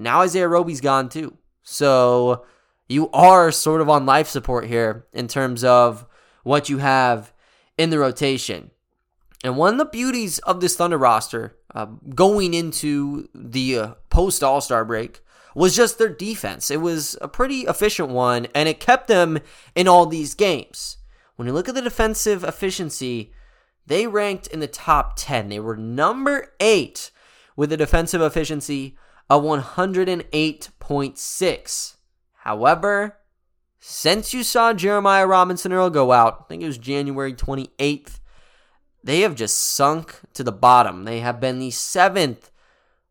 Now 0.00 0.22
Isaiah 0.22 0.48
Roby's 0.48 0.80
gone 0.80 1.10
too. 1.10 1.36
So 1.62 2.46
you 2.88 3.10
are 3.10 3.52
sort 3.52 3.82
of 3.82 3.90
on 3.90 4.06
life 4.06 4.26
support 4.26 4.64
here 4.64 5.04
in 5.12 5.28
terms 5.28 5.64
of 5.64 6.06
what 6.44 6.70
you 6.70 6.78
have 6.78 7.30
in 7.76 7.90
the 7.90 7.98
rotation. 7.98 8.70
And 9.44 9.58
one 9.58 9.74
of 9.74 9.78
the 9.78 9.84
beauties 9.84 10.38
of 10.40 10.62
this 10.62 10.76
Thunder 10.76 10.96
roster 10.96 11.58
uh, 11.74 11.88
going 12.14 12.54
into 12.54 13.28
the 13.34 13.78
uh, 13.78 13.94
post 14.08 14.42
All 14.42 14.62
Star 14.62 14.82
break 14.82 15.20
was 15.54 15.76
just 15.76 15.98
their 15.98 16.08
defense. 16.08 16.70
It 16.70 16.80
was 16.80 17.18
a 17.20 17.28
pretty 17.28 17.60
efficient 17.62 18.08
one, 18.08 18.46
and 18.54 18.66
it 18.66 18.80
kept 18.80 19.08
them 19.08 19.40
in 19.74 19.88
all 19.88 20.06
these 20.06 20.32
games. 20.32 20.96
When 21.36 21.46
you 21.46 21.54
look 21.54 21.68
at 21.68 21.74
the 21.74 21.82
defensive 21.82 22.42
efficiency, 22.42 23.32
they 23.86 24.06
ranked 24.06 24.46
in 24.48 24.60
the 24.60 24.66
top 24.66 25.12
10. 25.16 25.50
They 25.50 25.60
were 25.60 25.76
number 25.76 26.54
eight 26.60 27.10
with 27.54 27.70
a 27.72 27.76
defensive 27.76 28.22
efficiency 28.22 28.96
of 29.28 29.42
108.6. 29.42 31.96
However, 32.34 33.18
since 33.78 34.32
you 34.34 34.42
saw 34.42 34.72
Jeremiah 34.72 35.26
Robinson 35.26 35.72
Earl 35.72 35.90
go 35.90 36.12
out, 36.12 36.38
I 36.40 36.44
think 36.48 36.62
it 36.62 36.66
was 36.66 36.78
January 36.78 37.34
28th, 37.34 38.20
they 39.04 39.20
have 39.20 39.34
just 39.36 39.58
sunk 39.58 40.20
to 40.34 40.42
the 40.42 40.52
bottom. 40.52 41.04
They 41.04 41.20
have 41.20 41.40
been 41.40 41.60
the 41.60 41.70
seventh 41.70 42.50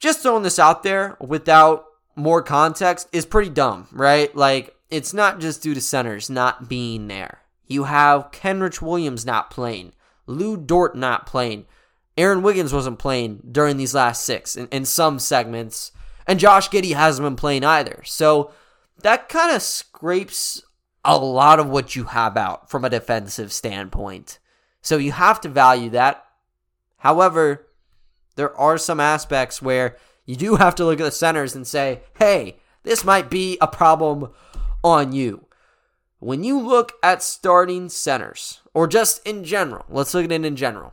just 0.00 0.18
throwing 0.18 0.42
this 0.42 0.58
out 0.58 0.82
there 0.82 1.16
without 1.20 1.84
more 2.16 2.42
context 2.42 3.08
is 3.12 3.24
pretty 3.24 3.50
dumb, 3.50 3.86
right? 3.92 4.34
Like, 4.34 4.74
it's 4.90 5.14
not 5.14 5.38
just 5.38 5.62
due 5.62 5.74
to 5.74 5.80
centers 5.80 6.28
not 6.28 6.68
being 6.68 7.06
there. 7.06 7.42
You 7.68 7.84
have 7.84 8.32
Kenrich 8.32 8.82
Williams 8.82 9.24
not 9.24 9.48
playing, 9.48 9.92
Lu 10.26 10.56
Dort 10.56 10.96
not 10.96 11.24
playing, 11.24 11.66
Aaron 12.16 12.42
Wiggins 12.42 12.72
wasn't 12.72 12.98
playing 12.98 13.44
during 13.48 13.76
these 13.76 13.94
last 13.94 14.24
six 14.24 14.56
in, 14.56 14.66
in 14.72 14.84
some 14.84 15.20
segments, 15.20 15.92
and 16.28 16.38
Josh 16.38 16.68
Giddey 16.68 16.94
hasn't 16.94 17.24
been 17.24 17.36
playing 17.36 17.64
either. 17.64 18.02
So 18.04 18.52
that 19.02 19.28
kind 19.28 19.56
of 19.56 19.62
scrapes 19.62 20.62
a 21.04 21.16
lot 21.16 21.58
of 21.58 21.70
what 21.70 21.96
you 21.96 22.04
have 22.04 22.36
out 22.36 22.68
from 22.68 22.84
a 22.84 22.90
defensive 22.90 23.52
standpoint. 23.52 24.38
So 24.82 24.98
you 24.98 25.12
have 25.12 25.40
to 25.40 25.48
value 25.48 25.90
that. 25.90 26.24
However, 26.98 27.66
there 28.36 28.56
are 28.56 28.76
some 28.76 29.00
aspects 29.00 29.62
where 29.62 29.96
you 30.26 30.36
do 30.36 30.56
have 30.56 30.74
to 30.76 30.84
look 30.84 31.00
at 31.00 31.04
the 31.04 31.10
centers 31.10 31.56
and 31.56 31.66
say, 31.66 32.02
hey, 32.18 32.58
this 32.82 33.04
might 33.04 33.30
be 33.30 33.56
a 33.60 33.66
problem 33.66 34.30
on 34.84 35.12
you. 35.12 35.46
When 36.18 36.44
you 36.44 36.60
look 36.60 36.92
at 37.02 37.22
starting 37.22 37.88
centers, 37.88 38.60
or 38.74 38.86
just 38.86 39.26
in 39.26 39.44
general, 39.44 39.84
let's 39.88 40.12
look 40.12 40.24
at 40.24 40.32
it 40.32 40.44
in 40.44 40.56
general. 40.56 40.92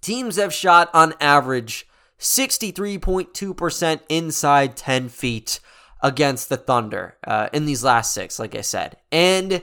Teams 0.00 0.36
have 0.36 0.54
shot 0.54 0.88
on 0.94 1.14
average 1.20 1.87
63.2% 2.18 4.00
inside 4.08 4.76
10 4.76 5.08
feet 5.08 5.60
against 6.02 6.48
the 6.48 6.56
Thunder 6.56 7.16
uh, 7.26 7.48
in 7.52 7.64
these 7.66 7.84
last 7.84 8.12
six, 8.12 8.38
like 8.38 8.54
I 8.54 8.60
said. 8.60 8.96
And 9.10 9.62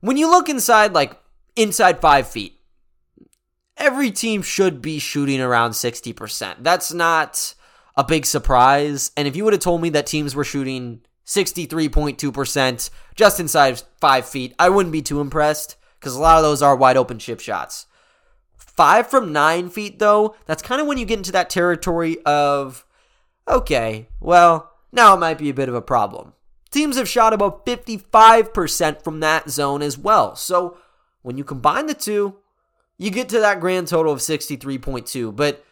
when 0.00 0.16
you 0.16 0.30
look 0.30 0.48
inside, 0.48 0.92
like 0.92 1.18
inside 1.56 2.00
five 2.00 2.28
feet, 2.28 2.60
every 3.76 4.10
team 4.10 4.42
should 4.42 4.82
be 4.82 4.98
shooting 4.98 5.40
around 5.40 5.72
60%. 5.72 6.56
That's 6.60 6.92
not 6.92 7.54
a 7.96 8.04
big 8.04 8.26
surprise. 8.26 9.10
And 9.16 9.26
if 9.26 9.36
you 9.36 9.44
would 9.44 9.52
have 9.52 9.62
told 9.62 9.82
me 9.82 9.90
that 9.90 10.06
teams 10.06 10.34
were 10.34 10.44
shooting 10.44 11.02
63.2% 11.30 12.90
just 13.14 13.38
inside 13.38 13.82
five 14.00 14.28
feet. 14.28 14.52
I 14.58 14.68
wouldn't 14.68 14.92
be 14.92 15.00
too 15.00 15.20
impressed 15.20 15.76
because 15.98 16.16
a 16.16 16.20
lot 16.20 16.38
of 16.38 16.42
those 16.42 16.60
are 16.60 16.74
wide 16.74 16.96
open 16.96 17.20
chip 17.20 17.38
shots. 17.38 17.86
Five 18.80 19.08
from 19.08 19.30
nine 19.30 19.68
feet, 19.68 19.98
though, 19.98 20.34
that's 20.46 20.62
kind 20.62 20.80
of 20.80 20.86
when 20.86 20.96
you 20.96 21.04
get 21.04 21.18
into 21.18 21.32
that 21.32 21.50
territory 21.50 22.16
of, 22.24 22.86
okay, 23.46 24.08
well, 24.20 24.72
now 24.90 25.12
it 25.12 25.20
might 25.20 25.36
be 25.36 25.50
a 25.50 25.54
bit 25.54 25.68
of 25.68 25.74
a 25.74 25.82
problem. 25.82 26.32
Teams 26.70 26.96
have 26.96 27.06
shot 27.06 27.34
about 27.34 27.66
55% 27.66 29.04
from 29.04 29.20
that 29.20 29.50
zone 29.50 29.82
as 29.82 29.98
well. 29.98 30.34
So 30.34 30.78
when 31.20 31.36
you 31.36 31.44
combine 31.44 31.88
the 31.88 31.92
two, 31.92 32.36
you 32.96 33.10
get 33.10 33.28
to 33.28 33.40
that 33.40 33.60
grand 33.60 33.88
total 33.88 34.14
of 34.14 34.20
63.2. 34.20 35.36
But 35.36 35.62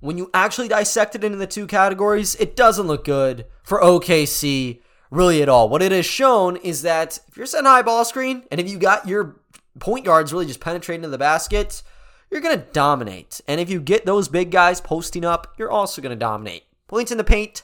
when 0.00 0.18
you 0.18 0.28
actually 0.34 0.66
dissect 0.66 1.14
it 1.14 1.22
into 1.22 1.38
the 1.38 1.46
two 1.46 1.68
categories, 1.68 2.34
it 2.40 2.56
doesn't 2.56 2.88
look 2.88 3.04
good 3.04 3.46
for 3.62 3.80
OKC 3.80 4.80
really 5.12 5.42
at 5.42 5.48
all. 5.48 5.68
What 5.68 5.82
it 5.82 5.92
has 5.92 6.06
shown 6.06 6.56
is 6.56 6.82
that 6.82 7.20
if 7.28 7.36
you're 7.36 7.46
setting 7.46 7.66
high 7.66 7.82
ball 7.82 8.04
screen 8.04 8.42
and 8.50 8.60
if 8.60 8.68
you 8.68 8.80
got 8.80 9.06
your 9.06 9.36
point 9.78 10.04
guards 10.04 10.32
really 10.32 10.46
just 10.46 10.58
penetrating 10.58 11.02
to 11.02 11.08
the 11.08 11.18
basket, 11.18 11.84
you're 12.30 12.40
going 12.40 12.58
to 12.58 12.66
dominate. 12.72 13.40
And 13.46 13.60
if 13.60 13.70
you 13.70 13.80
get 13.80 14.06
those 14.06 14.28
big 14.28 14.50
guys 14.50 14.80
posting 14.80 15.24
up, 15.24 15.54
you're 15.58 15.70
also 15.70 16.02
going 16.02 16.16
to 16.16 16.16
dominate. 16.16 16.64
Points 16.86 17.10
in 17.10 17.18
the 17.18 17.24
paint 17.24 17.62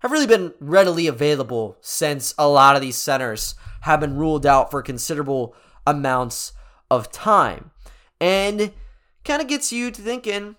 have 0.00 0.12
really 0.12 0.26
been 0.26 0.52
readily 0.60 1.06
available 1.06 1.78
since 1.80 2.34
a 2.38 2.48
lot 2.48 2.76
of 2.76 2.82
these 2.82 2.96
centers 2.96 3.54
have 3.82 4.00
been 4.00 4.16
ruled 4.16 4.46
out 4.46 4.70
for 4.70 4.82
considerable 4.82 5.54
amounts 5.86 6.52
of 6.90 7.10
time. 7.10 7.70
And 8.20 8.72
kind 9.24 9.42
of 9.42 9.48
gets 9.48 9.72
you 9.72 9.90
to 9.90 10.02
thinking 10.02 10.56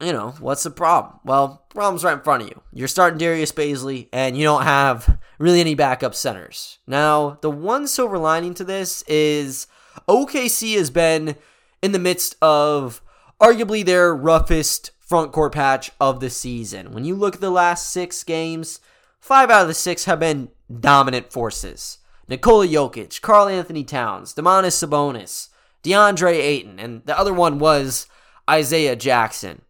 you 0.00 0.12
know, 0.12 0.34
what's 0.38 0.62
the 0.62 0.70
problem? 0.70 1.18
Well, 1.24 1.66
problem's 1.70 2.04
right 2.04 2.16
in 2.16 2.22
front 2.22 2.42
of 2.42 2.48
you. 2.48 2.62
You're 2.72 2.88
starting 2.88 3.18
Darius 3.18 3.50
Bazley, 3.50 4.08
and 4.12 4.36
you 4.36 4.44
don't 4.44 4.62
have 4.62 5.18
really 5.38 5.60
any 5.60 5.74
backup 5.74 6.14
centers. 6.14 6.78
Now, 6.86 7.38
the 7.42 7.50
one 7.50 7.88
silver 7.88 8.16
lining 8.16 8.54
to 8.54 8.64
this 8.64 9.02
is 9.08 9.66
OKC 10.08 10.76
has 10.76 10.90
been 10.90 11.34
in 11.82 11.92
the 11.92 11.98
midst 11.98 12.36
of 12.42 13.00
arguably 13.40 13.84
their 13.84 14.14
roughest 14.14 14.90
front 14.98 15.32
court 15.32 15.54
patch 15.54 15.90
of 16.00 16.20
the 16.20 16.30
season. 16.30 16.92
When 16.92 17.04
you 17.04 17.14
look 17.14 17.36
at 17.36 17.40
the 17.40 17.50
last 17.50 17.90
six 17.90 18.22
games, 18.24 18.80
five 19.20 19.50
out 19.50 19.62
of 19.62 19.68
the 19.68 19.74
six 19.74 20.04
have 20.04 20.20
been 20.20 20.50
dominant 20.80 21.32
forces. 21.32 21.98
Nikola 22.28 22.66
Jokic, 22.66 23.22
Karl 23.22 23.48
Anthony 23.48 23.84
Towns, 23.84 24.34
Domantas 24.34 24.76
Sabonis, 24.76 25.48
DeAndre 25.82 26.34
Ayton, 26.34 26.78
and 26.78 27.02
the 27.06 27.18
other 27.18 27.32
one 27.32 27.58
was 27.58 28.06
Isaiah 28.48 28.96
Jackson. 28.96 29.62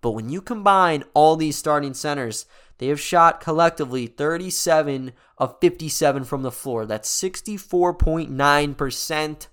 But 0.00 0.12
when 0.12 0.30
you 0.30 0.40
combine 0.40 1.04
all 1.12 1.36
these 1.36 1.56
starting 1.56 1.92
centers, 1.92 2.46
they 2.78 2.86
have 2.86 3.00
shot 3.00 3.40
collectively 3.40 4.06
37 4.06 5.12
of 5.36 5.56
57 5.60 6.24
from 6.24 6.42
the 6.42 6.52
floor. 6.52 6.86
That's 6.86 7.10
64.9%. 7.20 9.46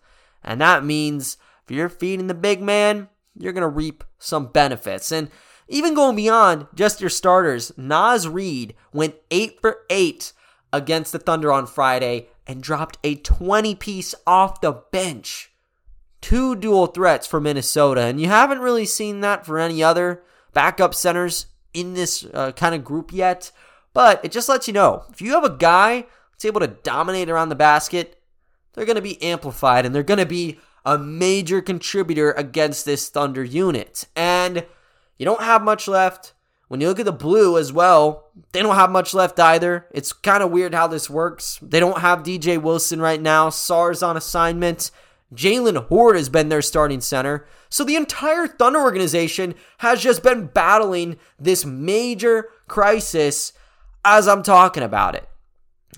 And 0.44 0.62
that 0.62 0.86
means 0.86 1.38
if 1.66 1.76
you're 1.76 1.90
feeding 1.90 2.28
the 2.28 2.34
big 2.34 2.62
man, 2.62 3.10
you're 3.38 3.54
going 3.54 3.62
to 3.62 3.68
reap 3.68 4.04
some 4.20 4.48
benefits. 4.48 5.12
And 5.12 5.30
even 5.68 5.94
going 5.94 6.16
beyond 6.16 6.68
just 6.76 7.02
your 7.02 7.10
starters, 7.10 7.72
Naz 7.78 8.28
Reid 8.28 8.76
went 8.94 9.16
8 9.32 9.60
for 9.62 9.80
8 9.90 10.32
against 10.72 11.12
the 11.12 11.20
Thunder 11.20 11.52
on 11.52 11.66
Friday 11.66 12.28
and 12.46 12.62
dropped 12.62 12.98
a 13.04 13.16
20 13.16 13.76
piece 13.76 14.14
off 14.28 14.62
the 14.62 14.84
bench. 14.92 15.52
Two 16.22 16.56
dual 16.56 16.88
threats 16.88 17.26
for 17.26 17.42
Minnesota. 17.42 18.02
And 18.02 18.22
you 18.22 18.28
haven't 18.28 18.60
really 18.60 18.86
seen 18.86 19.22
that 19.22 19.46
for 19.46 19.58
any 19.60 19.84
other 19.84 20.24
backup 20.54 20.94
centers 20.94 21.48
in 21.74 21.94
this 21.94 22.26
uh, 22.34 22.52
kind 22.52 22.76
of 22.76 22.84
group 22.84 23.12
yet. 23.12 23.52
But 23.94 24.24
it 24.24 24.32
just 24.32 24.50
lets 24.50 24.68
you 24.68 24.74
know 24.74 25.04
if 25.10 25.22
you 25.22 25.32
have 25.32 25.44
a 25.44 25.50
guy 25.50 26.06
that's 26.32 26.46
able 26.46 26.60
to 26.60 26.68
dominate 26.68 27.30
around 27.30 27.50
the 27.50 27.56
basket, 27.56 28.22
they're 28.74 28.86
going 28.86 28.98
to 28.98 29.02
be 29.02 29.22
amplified 29.22 29.86
and 29.86 29.96
they're 29.96 30.04
going 30.04 30.20
to 30.20 30.26
be 30.26 30.60
a 30.86 30.98
major 30.98 31.62
contributor 31.62 32.32
against 32.34 32.86
this 32.86 33.10
Thunder 33.10 33.44
unit. 33.44 34.06
And 34.16 34.66
you 35.18 35.26
don't 35.26 35.42
have 35.42 35.62
much 35.62 35.88
left. 35.88 36.34
When 36.68 36.82
you 36.82 36.88
look 36.88 37.00
at 37.00 37.06
the 37.06 37.12
blue 37.12 37.58
as 37.58 37.72
well, 37.72 38.30
they 38.52 38.62
don't 38.62 38.76
have 38.76 38.90
much 38.90 39.14
left 39.14 39.40
either. 39.40 39.88
It's 39.92 40.14
kind 40.14 40.42
of 40.42 40.52
weird 40.52 40.74
how 40.74 40.88
this 40.88 41.10
works. 41.10 41.60
They 41.62 41.80
don't 41.80 42.00
have 42.00 42.24
DJ 42.24 42.62
Wilson 42.62 43.00
right 43.00 43.22
now. 43.22 43.50
Sarr's 43.50 44.02
on 44.02 44.18
assignment. 44.18 44.90
Jaylen 45.34 45.88
Hoard 45.88 46.16
has 46.16 46.30
been 46.30 46.50
their 46.50 46.62
starting 46.62 47.02
center. 47.02 47.46
So 47.70 47.84
the 47.84 47.96
entire 47.96 48.48
Thunder 48.48 48.80
organization 48.80 49.56
has 49.80 50.02
just 50.02 50.24
been 50.24 50.48
battling 50.48 51.18
this 51.40 51.66
major 51.66 52.50
crisis 52.68 53.54
as 54.04 54.28
I'm 54.28 54.44
talking 54.44 54.84
about 54.84 55.16
it. 55.16 55.28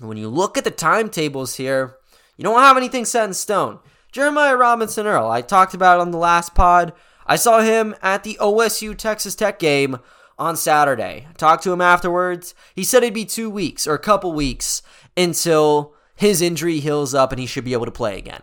When 0.00 0.16
you 0.16 0.28
look 0.28 0.56
at 0.56 0.64
the 0.64 0.70
timetables 0.70 1.56
here, 1.56 1.96
you 2.36 2.44
don't 2.44 2.60
have 2.60 2.76
anything 2.76 3.04
set 3.04 3.24
in 3.24 3.34
stone. 3.34 3.80
Jeremiah 4.12 4.56
Robinson 4.56 5.06
Earl, 5.06 5.30
I 5.30 5.42
talked 5.42 5.74
about 5.74 6.00
on 6.00 6.10
the 6.10 6.18
last 6.18 6.54
pod. 6.54 6.92
I 7.26 7.36
saw 7.36 7.60
him 7.60 7.94
at 8.02 8.24
the 8.24 8.38
OSU 8.40 8.96
Texas 8.96 9.34
Tech 9.34 9.58
game 9.58 9.98
on 10.38 10.56
Saturday. 10.56 11.26
Talked 11.36 11.62
to 11.64 11.72
him 11.72 11.80
afterwards. 11.80 12.54
He 12.74 12.84
said 12.84 13.02
it'd 13.02 13.12
be 13.12 13.24
two 13.24 13.50
weeks 13.50 13.86
or 13.86 13.94
a 13.94 13.98
couple 13.98 14.32
weeks 14.32 14.82
until 15.16 15.94
his 16.16 16.40
injury 16.40 16.80
heals 16.80 17.14
up 17.14 17.32
and 17.32 17.40
he 17.40 17.46
should 17.46 17.64
be 17.64 17.74
able 17.74 17.84
to 17.84 17.90
play 17.90 18.16
again. 18.16 18.42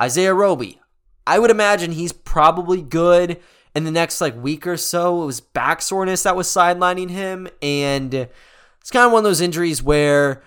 Isaiah 0.00 0.34
Roby, 0.34 0.80
I 1.26 1.38
would 1.38 1.50
imagine 1.50 1.92
he's 1.92 2.12
probably 2.12 2.80
good 2.80 3.40
in 3.74 3.84
the 3.84 3.90
next 3.90 4.20
like 4.20 4.40
week 4.40 4.66
or 4.66 4.76
so. 4.76 5.22
It 5.22 5.26
was 5.26 5.40
back 5.40 5.82
soreness 5.82 6.22
that 6.22 6.36
was 6.36 6.46
sidelining 6.48 7.10
him, 7.10 7.48
and 7.60 8.14
it's 8.14 8.90
kind 8.90 9.06
of 9.06 9.12
one 9.12 9.20
of 9.20 9.24
those 9.24 9.40
injuries 9.40 9.82
where 9.82 10.42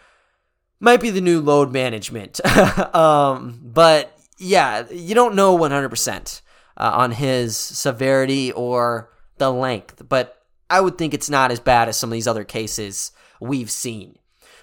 might 0.79 1.01
be 1.01 1.09
the 1.09 1.21
new 1.21 1.41
load 1.41 1.71
management. 1.71 2.43
um, 2.95 3.59
but 3.61 4.17
yeah, 4.41 4.85
you 4.89 5.13
don't 5.13 5.35
know 5.35 5.55
100% 5.55 6.41
uh, 6.77 6.91
on 6.93 7.11
his 7.11 7.55
severity 7.55 8.51
or 8.51 9.11
the 9.37 9.51
length, 9.51 10.01
but 10.09 10.43
I 10.69 10.81
would 10.81 10.97
think 10.97 11.13
it's 11.13 11.29
not 11.29 11.51
as 11.51 11.59
bad 11.59 11.87
as 11.87 11.97
some 11.97 12.09
of 12.09 12.13
these 12.13 12.27
other 12.27 12.43
cases 12.43 13.11
we've 13.39 13.69
seen. 13.69 14.17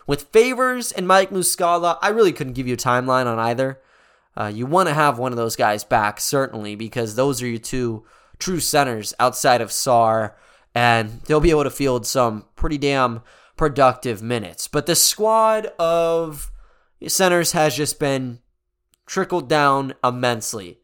With 0.06 0.32
Favors 0.32 0.90
and 0.90 1.06
Mike 1.06 1.30
Muscala, 1.30 1.98
I 2.02 2.08
really 2.08 2.32
couldn't 2.32 2.54
give 2.54 2.66
you 2.66 2.74
a 2.74 2.78
timeline 2.78 3.26
on 3.26 3.38
either. 3.38 3.80
Uh, 4.36 4.50
you 4.52 4.66
want 4.66 4.88
to 4.88 4.94
have 4.94 5.18
one 5.18 5.32
of 5.32 5.36
those 5.38 5.54
guys 5.54 5.84
back, 5.84 6.18
certainly, 6.18 6.74
because 6.74 7.14
those 7.14 7.40
are 7.40 7.46
your 7.46 7.58
two 7.58 8.04
true 8.38 8.60
centers 8.60 9.14
outside 9.20 9.60
of 9.60 9.68
Sarr, 9.68 10.32
and 10.74 11.20
they'll 11.26 11.40
be 11.40 11.50
able 11.50 11.64
to 11.64 11.70
field 11.70 12.06
some 12.06 12.46
pretty 12.56 12.78
damn 12.78 13.22
productive 13.56 14.22
minutes. 14.22 14.66
But 14.66 14.86
the 14.86 14.96
squad 14.96 15.66
of 15.78 16.50
centers 17.06 17.52
has 17.52 17.76
just 17.76 18.00
been 18.00 18.40
trickled 19.08 19.48
down 19.48 19.94
immensely. 20.04 20.78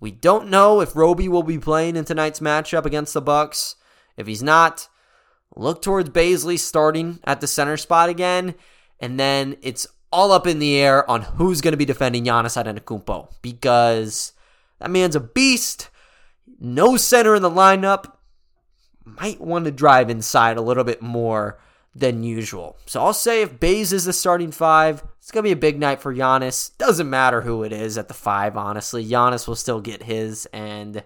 We 0.00 0.10
don't 0.10 0.50
know 0.50 0.80
if 0.80 0.94
Roby 0.94 1.28
will 1.28 1.42
be 1.42 1.58
playing 1.58 1.96
in 1.96 2.04
tonight's 2.04 2.40
matchup 2.40 2.84
against 2.84 3.14
the 3.14 3.22
Bucks. 3.22 3.76
If 4.16 4.26
he's 4.26 4.42
not, 4.42 4.88
look 5.56 5.80
towards 5.80 6.10
Bazley 6.10 6.58
starting 6.58 7.20
at 7.24 7.40
the 7.40 7.46
center 7.46 7.76
spot 7.76 8.08
again, 8.08 8.54
and 9.00 9.18
then 9.18 9.56
it's 9.62 9.86
all 10.12 10.32
up 10.32 10.46
in 10.46 10.58
the 10.58 10.76
air 10.76 11.08
on 11.10 11.22
who's 11.22 11.60
going 11.60 11.72
to 11.72 11.78
be 11.78 11.84
defending 11.84 12.24
Giannis 12.24 12.62
Antetokounmpo 12.62 13.28
because 13.42 14.32
that 14.78 14.90
man's 14.90 15.16
a 15.16 15.20
beast. 15.20 15.90
No 16.60 16.96
center 16.96 17.34
in 17.34 17.42
the 17.42 17.50
lineup. 17.50 18.12
Might 19.04 19.40
want 19.40 19.64
to 19.64 19.70
drive 19.70 20.10
inside 20.10 20.56
a 20.56 20.62
little 20.62 20.84
bit 20.84 21.00
more 21.00 21.58
than 21.98 22.22
usual. 22.22 22.76
So 22.86 23.02
I'll 23.02 23.12
say 23.12 23.42
if 23.42 23.58
Bays 23.60 23.92
is 23.92 24.04
the 24.04 24.12
starting 24.12 24.50
five, 24.50 25.02
it's 25.18 25.30
going 25.30 25.42
to 25.42 25.48
be 25.48 25.52
a 25.52 25.56
big 25.56 25.78
night 25.78 26.00
for 26.00 26.14
Giannis. 26.14 26.76
Doesn't 26.78 27.10
matter 27.10 27.42
who 27.42 27.62
it 27.62 27.72
is 27.72 27.98
at 27.98 28.08
the 28.08 28.14
five, 28.14 28.56
honestly. 28.56 29.04
Giannis 29.04 29.46
will 29.46 29.56
still 29.56 29.80
get 29.80 30.02
his, 30.02 30.46
and 30.52 30.98
I 30.98 31.02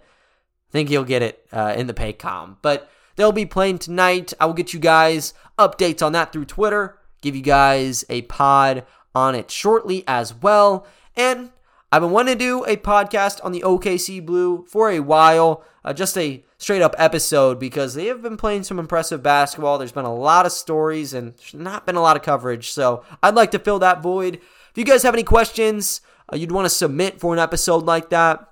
think 0.71 0.89
he'll 0.89 1.05
get 1.05 1.23
it 1.23 1.47
uh, 1.53 1.75
in 1.77 1.87
the 1.87 1.95
Paycom. 1.95 2.57
But 2.63 2.91
they'll 3.17 3.33
be 3.33 3.47
playing 3.47 3.79
tonight. 3.79 4.33
I 4.39 4.47
will 4.47 4.55
get 4.55 4.73
you 4.73 4.81
guys 4.81 5.35
updates 5.59 6.05
on 6.05 6.13
that 6.13 6.33
through 6.33 6.47
Twitter 6.47 6.99
give 7.23 7.35
you 7.35 7.43
guys 7.43 8.05
a 8.11 8.23
pod 8.23 8.85
on 9.15 9.35
it 9.35 9.51
shortly 9.51 10.05
as 10.07 10.35
well. 10.35 10.87
And 11.17 11.51
I've 11.93 12.01
been 12.01 12.11
wanting 12.11 12.39
to 12.39 12.45
do 12.45 12.65
a 12.65 12.77
podcast 12.77 13.45
on 13.45 13.53
the 13.53 13.61
OKC 13.61 14.25
Blue 14.25 14.65
for 14.67 14.91
a 14.91 15.01
while, 15.01 15.63
uh, 15.85 15.93
just 15.93 16.17
a 16.17 16.43
straight 16.57 16.83
up 16.83 16.95
episode 16.99 17.61
because 17.61 17.95
they 17.95 18.07
have 18.07 18.23
been 18.23 18.39
playing 18.39 18.65
some 18.65 18.79
impressive 18.79 19.23
basketball. 19.23 19.77
There's 19.77 19.93
been 19.93 20.05
a 20.05 20.15
lot 20.15 20.47
of 20.47 20.53
stories 20.53 21.13
and 21.13 21.35
not 21.53 21.85
been 21.85 21.97
a 21.97 22.01
lot 22.01 22.17
of 22.17 22.23
coverage. 22.23 22.71
So 22.71 23.05
I'd 23.23 23.35
like 23.35 23.51
to 23.51 23.59
fill 23.59 23.79
that 23.81 24.03
void. 24.03 24.37
If 24.37 24.79
you 24.79 24.85
guys 24.85 25.03
have 25.03 25.15
any 25.15 25.23
questions 25.23 26.01
uh, 26.33 26.37
you'd 26.37 26.53
want 26.53 26.65
to 26.65 26.71
submit 26.71 27.21
for 27.21 27.33
an 27.33 27.39
episode 27.39 27.85
like 27.85 28.11
that, 28.11 28.49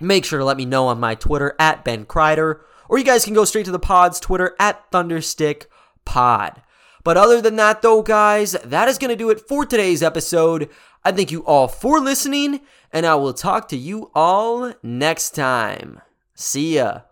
make 0.00 0.24
sure 0.24 0.38
to 0.38 0.44
let 0.44 0.56
me 0.56 0.64
know 0.64 0.86
on 0.86 1.00
my 1.00 1.14
Twitter 1.14 1.54
at 1.58 1.84
Ben 1.84 2.04
Kreider, 2.04 2.60
or 2.88 2.98
you 2.98 3.04
guys 3.04 3.24
can 3.24 3.34
go 3.34 3.44
straight 3.44 3.66
to 3.66 3.70
the 3.70 3.78
pod's 3.78 4.20
Twitter 4.20 4.54
at 4.58 4.90
Thunderstick 4.90 5.66
Pod. 6.04 6.62
But 7.04 7.16
other 7.16 7.40
than 7.40 7.56
that, 7.56 7.82
though, 7.82 8.02
guys, 8.02 8.52
that 8.52 8.88
is 8.88 8.98
going 8.98 9.10
to 9.10 9.16
do 9.16 9.30
it 9.30 9.40
for 9.40 9.64
today's 9.64 10.02
episode. 10.02 10.68
I 11.04 11.12
thank 11.12 11.30
you 11.30 11.44
all 11.44 11.66
for 11.68 11.98
listening, 11.98 12.60
and 12.92 13.06
I 13.06 13.14
will 13.14 13.34
talk 13.34 13.68
to 13.68 13.76
you 13.76 14.10
all 14.14 14.72
next 14.82 15.30
time. 15.30 16.00
See 16.34 16.76
ya. 16.76 17.02